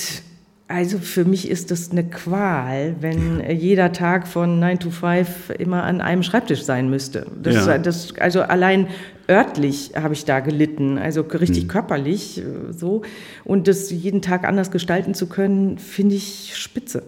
Also 0.68 1.00
für 1.00 1.26
mich 1.26 1.50
ist 1.50 1.70
das 1.70 1.92
eine 1.92 2.06
Qual, 2.06 2.96
wenn 3.02 3.44
jeder 3.50 3.92
Tag 3.92 4.26
von 4.26 4.60
9 4.60 4.80
to 4.80 4.90
5 4.90 5.50
immer 5.60 5.84
an 5.84 6.00
einem 6.00 6.24
Schreibtisch 6.24 6.64
sein 6.64 6.90
müsste. 6.90 7.26
Das, 7.44 7.66
ja. 7.66 7.78
das, 7.78 8.14
also 8.20 8.42
allein 8.42 8.88
örtlich 9.32 9.92
habe 9.96 10.14
ich 10.14 10.26
da 10.26 10.42
gelitten, 10.42 10.98
also 10.98 11.22
richtig 11.22 11.64
hm. 11.64 11.68
körperlich 11.70 12.40
äh, 12.40 12.74
so. 12.74 13.02
Und 13.46 13.68
das 13.68 13.90
jeden 13.90 14.22
Tag 14.22 14.44
anders 14.44 14.72
gestalten 14.72 15.14
zu 15.14 15.28
können, 15.28 15.78
finde 15.78 16.16
ich 16.16 16.58
spitze. 16.58 17.04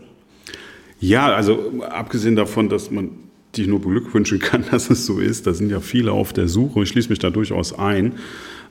Ja, 1.00 1.36
also 1.36 1.84
abgesehen 1.84 2.38
davon, 2.38 2.70
dass 2.70 2.90
man 2.90 3.12
dich 3.58 3.68
nur 3.68 3.82
beglückwünschen 3.82 4.40
kann, 4.40 4.64
dass 4.72 4.90
es 4.90 5.06
so 5.06 5.20
ist, 5.20 5.46
da 5.46 5.54
sind 5.54 5.70
ja 5.70 5.82
viele 5.82 6.14
auf 6.14 6.32
der 6.32 6.48
Suche. 6.48 6.82
Ich 6.84 6.90
schließe 6.90 7.10
mich 7.10 7.20
da 7.20 7.30
durchaus 7.30 7.78
ein 7.78 8.14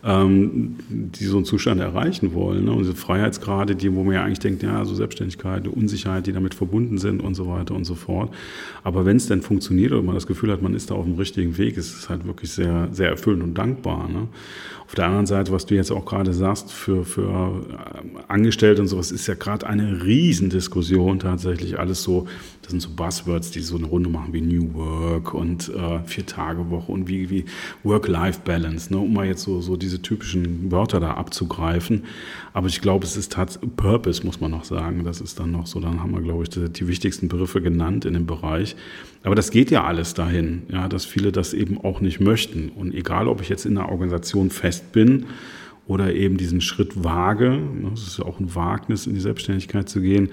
ähm, 0.05 0.77
die 0.89 1.25
so 1.25 1.37
einen 1.37 1.45
Zustand 1.45 1.81
erreichen 1.81 2.35
wollen. 2.35 2.65
Ne? 2.65 2.73
Und 2.73 2.81
diese 2.81 2.95
Freiheitsgrade, 2.95 3.77
die, 3.77 3.95
wo 3.95 4.03
man 4.03 4.15
ja 4.15 4.25
eigentlich 4.25 4.41
denkt, 4.41 4.63
ja, 4.63 4.85
so 4.85 4.95
Selbstständigkeit, 4.95 5.69
Unsicherheit, 5.69 6.27
die 6.27 6.33
damit 6.33 6.55
verbunden 6.55 6.99
sind 6.99 7.23
und 7.23 7.35
so 7.35 7.47
weiter 7.47 7.75
und 7.75 7.85
so 7.85 7.95
fort. 7.95 8.35
Aber 8.83 9.05
wenn 9.05 9.17
es 9.17 9.27
denn 9.27 9.43
funktioniert 9.43 9.93
oder 9.93 10.03
man 10.03 10.17
das 10.17 10.27
Gefühl 10.27 10.51
hat, 10.51 10.61
man 10.61 10.75
ist 10.75 10.91
da 10.91 10.95
auf 10.95 11.05
dem 11.05 11.15
richtigen 11.15 11.57
Weg, 11.57 11.77
ist 11.77 11.97
es 11.97 12.09
halt 12.09 12.27
wirklich 12.27 12.51
sehr, 12.51 12.89
sehr 12.91 13.11
erfüllend 13.11 13.45
und 13.45 13.55
dankbar. 13.55 14.09
Ne? 14.09 14.29
Auf 14.87 14.97
der 14.97 15.07
anderen 15.07 15.27
Seite, 15.27 15.53
was 15.53 15.67
du 15.67 15.75
jetzt 15.75 15.93
auch 15.93 16.05
gerade 16.05 16.35
sagst, 16.35 16.73
für, 16.73 17.05
für 17.05 17.65
äh, 17.71 18.23
Angestellte 18.29 18.83
und 18.83 18.89
sowas, 18.89 19.13
ist 19.13 19.27
ja 19.27 19.35
gerade 19.35 19.67
eine 19.67 20.05
Riesendiskussion 20.05 21.21
tatsächlich. 21.21 21.79
Alles 21.79 22.03
so, 22.03 22.27
das 22.63 22.71
sind 22.71 22.81
so 22.81 22.91
Buzzwords, 22.91 23.51
die 23.51 23.61
so 23.61 23.77
eine 23.77 23.87
Runde 23.87 24.09
machen 24.09 24.33
wie 24.33 24.41
New 24.41 24.75
Work 24.75 25.35
und 25.35 25.69
äh, 25.69 25.99
Vier-Tage-Woche 26.05 26.93
und 26.93 27.09
wie, 27.09 27.29
wie 27.29 27.45
Work-Life-Balance, 27.83 28.93
ne? 28.93 29.01
um 29.01 29.13
mal 29.13 29.27
jetzt 29.27 29.43
so, 29.43 29.61
so 29.61 29.77
diese 29.77 30.01
typischen 30.01 30.71
Wörter 30.71 31.01
da 31.01 31.15
abzugreifen. 31.15 32.05
Aber 32.53 32.69
ich 32.69 32.81
glaube, 32.81 33.05
es 33.05 33.17
ist 33.17 33.33
tatsächlich 33.33 33.75
Purpose, 33.77 34.25
muss 34.25 34.41
man 34.41 34.53
noch 34.53 34.65
sagen. 34.65 35.03
Das 35.05 35.21
ist 35.21 35.41
dann 35.41 35.51
noch 35.51 35.67
so, 35.67 35.81
dann 35.81 36.01
haben 36.01 36.13
wir, 36.13 36.21
glaube 36.21 36.45
ich, 36.45 36.51
die, 36.51 36.69
die 36.69 36.87
wichtigsten 36.87 37.27
Begriffe 37.27 37.61
genannt 37.61 38.05
in 38.05 38.15
dem 38.15 38.27
Bereich. 38.27 38.77
Aber 39.25 39.35
das 39.35 39.51
geht 39.51 39.73
ja 39.73 39.85
alles 39.85 40.15
dahin, 40.15 40.63
ja, 40.71 40.89
dass 40.89 41.05
viele 41.05 41.33
das 41.33 41.55
eben 41.55 41.79
auch 41.79 42.01
nicht 42.01 42.21
möchten. 42.21 42.69
Und 42.69 42.95
egal, 42.95 43.27
ob 43.27 43.41
ich 43.41 43.49
jetzt 43.49 43.67
in 43.67 43.77
einer 43.77 43.89
Organisation 43.89 44.51
fest 44.51 44.93
bin 44.93 45.27
oder 45.89 46.15
eben 46.15 46.37
diesen 46.37 46.61
Schritt 46.61 47.03
wage, 47.03 47.61
das 47.83 47.83
ne, 47.83 47.91
ist 47.95 48.19
ja 48.19 48.25
auch 48.25 48.39
ein 48.39 48.55
Wagnis, 48.55 49.09
in 49.09 49.15
die 49.15 49.21
Selbstständigkeit 49.21 49.89
zu 49.89 50.01
gehen, 50.01 50.31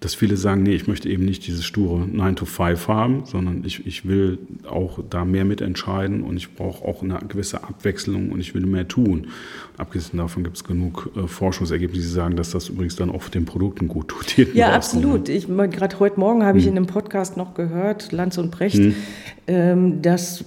dass 0.00 0.14
viele 0.14 0.36
sagen, 0.36 0.62
nee, 0.62 0.74
ich 0.74 0.86
möchte 0.86 1.08
eben 1.08 1.24
nicht 1.24 1.46
dieses 1.46 1.64
sture 1.64 2.06
9 2.06 2.36
to 2.36 2.44
5 2.44 2.86
haben, 2.86 3.22
sondern 3.24 3.64
ich, 3.64 3.84
ich 3.84 4.06
will 4.06 4.38
auch 4.68 5.00
da 5.10 5.24
mehr 5.24 5.44
mitentscheiden 5.44 6.22
und 6.22 6.36
ich 6.36 6.54
brauche 6.54 6.84
auch 6.84 7.02
eine 7.02 7.18
gewisse 7.28 7.64
Abwechslung 7.64 8.30
und 8.30 8.40
ich 8.40 8.54
will 8.54 8.64
mehr 8.64 8.86
tun. 8.86 9.28
Abgesehen 9.76 10.18
davon 10.18 10.44
gibt 10.44 10.56
es 10.56 10.64
genug 10.64 11.10
äh, 11.16 11.26
Forschungsergebnisse, 11.26 12.06
die 12.06 12.12
sagen, 12.12 12.36
dass 12.36 12.50
das 12.50 12.68
übrigens 12.68 12.94
dann 12.94 13.10
auch 13.10 13.28
den 13.28 13.44
Produkten 13.44 13.88
gut 13.88 14.08
tut. 14.08 14.36
Ja, 14.54 14.72
absolut. 14.72 15.28
Ich 15.28 15.48
gerade 15.48 15.98
heute 15.98 16.20
Morgen 16.20 16.44
habe 16.44 16.58
ich 16.58 16.64
hm. 16.64 16.72
in 16.72 16.76
einem 16.76 16.86
Podcast 16.86 17.36
noch 17.36 17.54
gehört, 17.54 18.12
Lanz 18.12 18.38
und 18.38 18.50
Brecht, 18.52 18.76
hm. 18.76 18.94
Ähm, 19.48 20.02
dass 20.02 20.44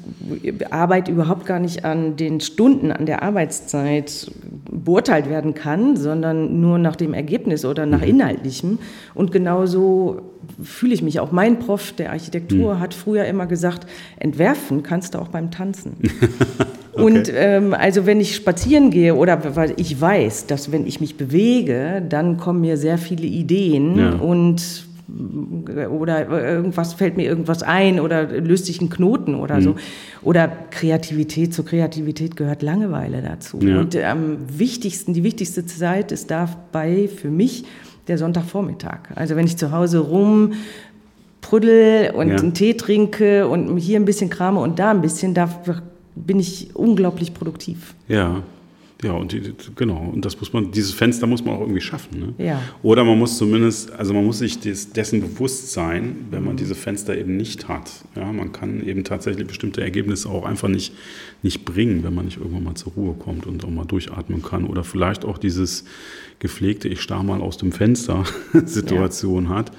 Arbeit 0.70 1.08
überhaupt 1.08 1.46
gar 1.46 1.60
nicht 1.60 1.84
an 1.84 2.16
den 2.16 2.40
Stunden, 2.40 2.92
an 2.92 3.06
der 3.06 3.24
Arbeitszeit 3.24 4.32
beurteilt 4.72 5.30
werden 5.30 5.54
kann, 5.54 5.98
sondern 5.98 6.62
nur 6.62 6.78
nach 6.78 6.96
dem 6.96 7.14
Ergebnis 7.14 7.66
oder 7.66 7.86
nach 7.86 8.02
hm. 8.02 8.10
Inhaltlichem. 8.10 8.80
Und 9.16 9.32
genauso 9.32 10.22
fühle 10.62 10.94
ich 10.94 11.02
mich 11.02 11.20
auch. 11.20 11.32
Mein 11.32 11.60
Prof 11.60 11.94
der 11.94 12.12
Architektur 12.12 12.76
hm. 12.76 12.80
hat 12.80 12.94
früher 12.94 13.26
immer 13.26 13.48
gesagt, 13.48 13.88
entwerfen 14.18 14.84
kannst 14.84 15.16
du 15.16 15.20
auch 15.20 15.30
beim 15.30 15.52
Tanzen. 15.52 15.98
Okay. 16.94 17.04
Und 17.04 17.32
ähm, 17.34 17.74
also 17.74 18.06
wenn 18.06 18.20
ich 18.20 18.36
spazieren 18.36 18.92
gehe 18.92 19.16
oder 19.16 19.56
weil 19.56 19.74
ich 19.78 20.02
weiß, 20.02 20.48
dass 20.48 20.74
wenn 20.74 20.86
ich 20.86 21.00
mich 21.00 21.16
bewege, 21.16 22.04
dann 22.08 22.36
kommen 22.36 22.60
mir 22.60 22.76
sehr 22.76 22.98
viele 22.98 23.28
Ideen 23.28 23.98
ja. 23.98 24.12
und 24.16 24.91
oder 25.90 26.30
irgendwas 26.30 26.94
fällt 26.94 27.18
mir 27.18 27.26
irgendwas 27.26 27.64
ein 27.64 28.00
oder 28.00 28.24
löst 28.24 28.66
sich 28.66 28.82
ein 28.82 28.90
Knoten 28.90 29.36
oder 29.36 29.58
mhm. 29.58 29.62
so. 29.62 29.76
Oder 30.22 30.48
Kreativität, 30.48 31.54
zur 31.54 31.66
Kreativität 31.66 32.36
gehört 32.36 32.62
Langeweile 32.62 33.22
dazu. 33.22 33.60
Ja. 33.62 33.80
Und 33.80 33.96
am 33.98 34.38
wichtigsten, 34.58 35.14
die 35.14 35.24
wichtigste 35.24 35.66
Zeit 35.66 36.12
ist 36.12 36.32
dabei 36.32 37.08
für 37.08 37.30
mich 37.30 37.66
der 38.08 38.18
Sonntagvormittag. 38.18 39.00
Also 39.16 39.36
wenn 39.36 39.46
ich 39.46 39.58
zu 39.58 39.72
Hause 39.72 40.00
rum 40.00 40.54
prüddel 41.42 42.12
und 42.12 42.30
ja. 42.30 42.38
einen 42.38 42.54
Tee 42.54 42.76
trinke 42.76 43.48
und 43.48 43.78
hier 43.78 44.00
ein 44.00 44.06
bisschen 44.06 44.30
krame 44.30 44.60
und 44.60 44.80
da 44.80 44.92
ein 44.92 45.02
bisschen, 45.02 45.34
da 45.34 45.50
bin 46.16 46.40
ich 46.40 46.76
unglaublich 46.76 47.34
produktiv. 47.34 47.96
Ja. 48.08 48.44
Ja, 49.04 49.14
und 49.14 49.32
die, 49.32 49.54
genau, 49.76 50.12
und 50.14 50.26
das 50.26 50.40
muss 50.40 50.54
man, 50.54 50.72
dieses 50.72 50.94
Fenster 50.94 51.26
muss 51.26 51.44
man 51.44 51.56
auch 51.56 51.62
irgendwie 51.62 51.82
schaffen. 51.82 52.20
Ne? 52.38 52.46
Ja. 52.46 52.62
Oder 52.84 53.04
man 53.04 53.18
muss 53.18 53.38
zumindest, 53.38 53.92
also 53.94 54.14
man 54.14 54.26
muss 54.26 54.40
sich 54.40 54.60
des, 54.60 54.92
dessen 54.92 55.22
bewusst 55.22 55.72
sein, 55.72 56.28
wenn 56.30 56.44
man 56.44 56.56
diese 56.56 56.76
Fenster 56.76 57.18
eben 57.18 57.36
nicht 57.36 57.68
hat. 57.68 57.92
Ja, 58.16 58.32
man 58.32 58.52
kann 58.52 58.86
eben 58.86 59.04
tatsächlich 59.04 59.48
bestimmte 59.48 59.82
Ergebnisse 59.82 60.30
auch 60.30 60.46
einfach 60.46 60.68
nicht, 60.68 60.94
nicht 61.42 61.66
bringen, 61.66 62.04
wenn 62.04 62.14
man 62.14 62.26
nicht 62.26 62.38
irgendwann 62.38 62.64
mal 62.64 62.76
zur 62.76 62.94
Ruhe 62.94 63.16
kommt 63.16 63.48
und 63.48 63.66
auch 63.66 63.72
mal 63.72 63.86
durchatmen 63.86 64.44
kann. 64.44 64.66
Oder 64.66 64.84
vielleicht 64.84 65.26
auch 65.26 65.40
dieses 65.40 65.86
gepflegte, 66.38 66.88
ich 66.88 67.02
starr 67.02 67.24
mal 67.24 67.42
aus 67.42 67.58
dem 67.58 67.72
Fenster 67.72 68.24
Situation 68.66 69.46
ja. 69.46 69.50
hat 69.50 69.72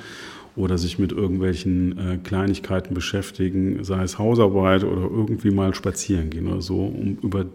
oder 0.54 0.76
sich 0.76 0.98
mit 0.98 1.12
irgendwelchen 1.12 1.98
äh, 1.98 2.18
Kleinigkeiten 2.18 2.94
beschäftigen, 2.94 3.84
sei 3.84 4.02
es 4.02 4.18
Hausarbeit 4.18 4.84
oder 4.84 5.02
irgendwie 5.02 5.50
mal 5.50 5.74
spazieren 5.74 6.30
gehen 6.30 6.46
oder 6.46 6.60
so, 6.60 6.84
um 6.84 7.18
über 7.22 7.46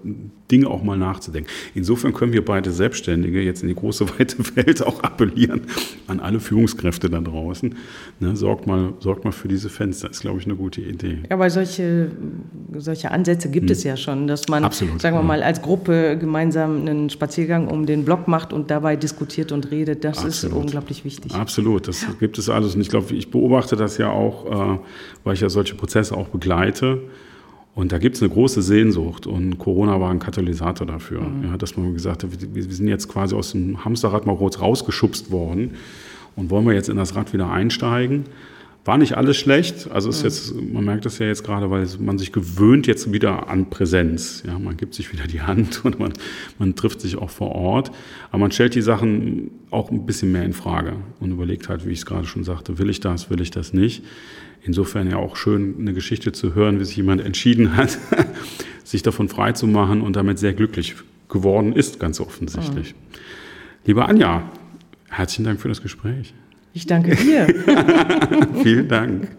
Dinge 0.52 0.68
auch 0.68 0.84
mal 0.84 0.98
nachzudenken. 0.98 1.50
Insofern 1.76 2.14
können 2.14 2.34
wir 2.34 2.44
beide 2.44 2.72
Selbstständige 2.72 3.42
jetzt 3.42 3.62
in 3.62 3.68
die 3.68 3.76
große 3.76 4.08
weite 4.18 4.38
Welt 4.56 4.82
auch 4.86 5.04
appellieren 5.04 5.62
an 6.08 6.20
alle 6.20 6.40
Führungskräfte 6.40 7.10
da 7.10 7.20
draußen. 7.20 7.76
Ne, 8.20 8.36
sorgt, 8.36 8.66
mal, 8.66 8.94
sorgt 9.00 9.26
mal 9.26 9.32
für 9.32 9.48
diese 9.48 9.70
Fenster, 9.70 10.10
ist, 10.10 10.22
glaube 10.22 10.40
ich, 10.40 10.46
eine 10.46 10.56
gute 10.56 10.82
Idee. 10.82 11.20
Ja, 11.30 11.36
aber 11.36 11.50
solche, 11.50 12.12
solche 12.76 13.12
Ansätze 13.12 13.50
gibt 13.50 13.70
hm. 13.70 13.74
es 13.74 13.84
ja 13.84 13.98
schon, 13.98 14.28
dass 14.28 14.48
man, 14.48 14.64
Absolut, 14.64 15.02
sagen 15.02 15.16
wir 15.16 15.24
mal, 15.24 15.44
als 15.44 15.62
Gruppe 15.62 16.18
gemeinsam 16.18 16.82
einen 16.82 17.10
Spaziergang 17.10 17.68
um 17.68 17.86
den 17.86 18.06
Block 18.06 18.28
macht 18.28 18.54
und 18.54 18.72
dabei 18.72 18.96
diskutiert 18.96 19.52
und 19.52 19.70
redet. 19.70 20.04
Das 20.04 20.26
Absolut. 20.26 20.34
ist 20.34 20.62
unglaublich 20.64 21.06
wichtig. 21.06 21.34
Absolut, 21.36 21.88
das 21.88 22.06
gibt 22.20 22.38
es 22.38 22.50
alles 22.50 22.76
nicht 22.76 22.87
ich 22.88 22.92
glaube, 22.92 23.14
ich 23.14 23.30
beobachte 23.30 23.76
das 23.76 23.98
ja 23.98 24.10
auch, 24.10 24.46
äh, 24.46 24.80
weil 25.26 25.34
ich 25.34 25.42
ja 25.42 25.50
solche 25.50 25.76
Prozesse 25.76 26.16
auch 26.16 26.30
begleite. 26.30 27.02
Und 27.76 27.92
da 27.92 27.98
gibt 27.98 28.16
es 28.16 28.24
eine 28.24 28.32
große 28.32 28.62
Sehnsucht 28.62 29.28
und 29.28 29.60
Corona 29.60 30.00
war 30.00 30.10
ein 30.10 30.20
Katalysator 30.20 30.88
dafür. 30.88 31.22
Mhm. 31.22 31.44
Ja, 31.44 31.58
dass 31.58 31.76
man 31.76 31.94
gesagt 31.94 32.24
hat, 32.24 32.32
wir, 32.32 32.56
wir, 32.56 32.64
sind 32.74 32.88
jetzt 32.88 33.10
quasi 33.10 33.36
aus 33.36 33.52
dem 33.52 33.84
Hamsterrad 33.84 34.26
mal 34.26 34.38
kurz 34.38 34.62
rausgeschubst 34.62 35.32
worden 35.32 35.72
und 36.38 36.50
wollen 36.50 36.66
wir 36.66 36.74
jetzt 36.74 36.88
in 36.88 36.96
das 36.96 37.14
Rad 37.16 37.34
wieder 37.34 37.52
einsteigen. 37.52 38.24
War 38.88 38.98
nicht 38.98 39.18
alles 39.18 39.36
schlecht. 39.36 39.92
Also 39.92 40.10
ist 40.10 40.24
jetzt, 40.24 40.56
man 40.56 40.86
merkt 40.86 41.04
das 41.04 41.20
ja 41.20 41.28
jetzt 41.28 41.44
gerade, 41.44 41.70
weil 41.70 41.86
man 42.00 42.18
sich 42.18 42.32
gewöhnt 42.32 42.88
jetzt 42.88 43.12
wieder 43.12 43.50
an 43.50 43.70
Präsenz. 43.70 44.44
Ja, 44.48 44.58
man 44.58 44.78
gibt 44.78 44.94
sich 44.94 45.12
wieder 45.12 45.28
die 45.28 45.42
Hand 45.42 45.82
und 45.84 46.00
man, 46.00 46.14
man 46.58 46.74
trifft 46.74 47.02
sich 47.02 47.18
auch 47.18 47.30
vor 47.30 47.52
Ort. 47.52 47.92
Aber 48.30 48.38
man 48.38 48.52
stellt 48.54 48.76
die 48.76 48.82
Sachen 48.82 49.52
auch 49.72 49.92
ein 49.92 50.06
bisschen 50.06 50.32
mehr 50.32 50.46
in 50.46 50.54
Frage 50.54 50.94
und 51.20 51.32
überlegt 51.32 51.68
halt, 51.68 51.86
wie 51.86 51.92
ich 51.92 52.00
es 52.00 52.06
gerade 52.06 52.26
schon 52.28 52.46
sagte, 52.46 52.80
will 52.80 52.90
ich 52.90 53.02
das, 53.02 53.30
will 53.30 53.42
ich 53.42 53.52
das 53.52 53.74
nicht. 53.74 54.06
Insofern 54.64 55.12
ja 55.12 55.18
auch 55.18 55.36
schön, 55.36 55.76
eine 55.80 55.94
Geschichte 55.94 56.32
zu 56.32 56.56
hören, 56.56 56.80
wie 56.80 56.86
sich 56.86 56.96
jemand 56.96 57.20
entschieden 57.20 57.76
hat, 57.76 57.98
sich 58.86 59.04
davon 59.04 59.28
frei 59.28 59.52
zu 59.52 59.68
machen 59.68 60.00
und 60.00 60.16
damit 60.16 60.40
sehr 60.40 60.54
glücklich 60.54 60.96
geworden 61.28 61.74
ist, 61.74 62.00
ganz 62.00 62.22
offensichtlich. 62.22 62.94
Mhm. 62.94 63.20
Liebe 63.84 64.06
Anja, 64.06 64.50
herzlichen 65.10 65.44
Dank 65.44 65.60
für 65.60 65.68
das 65.68 65.82
Gespräch. 65.82 66.34
Ich 66.78 66.86
danke 66.86 67.16
dir. 67.16 67.48
Vielen 68.62 68.88
Dank. 68.88 69.30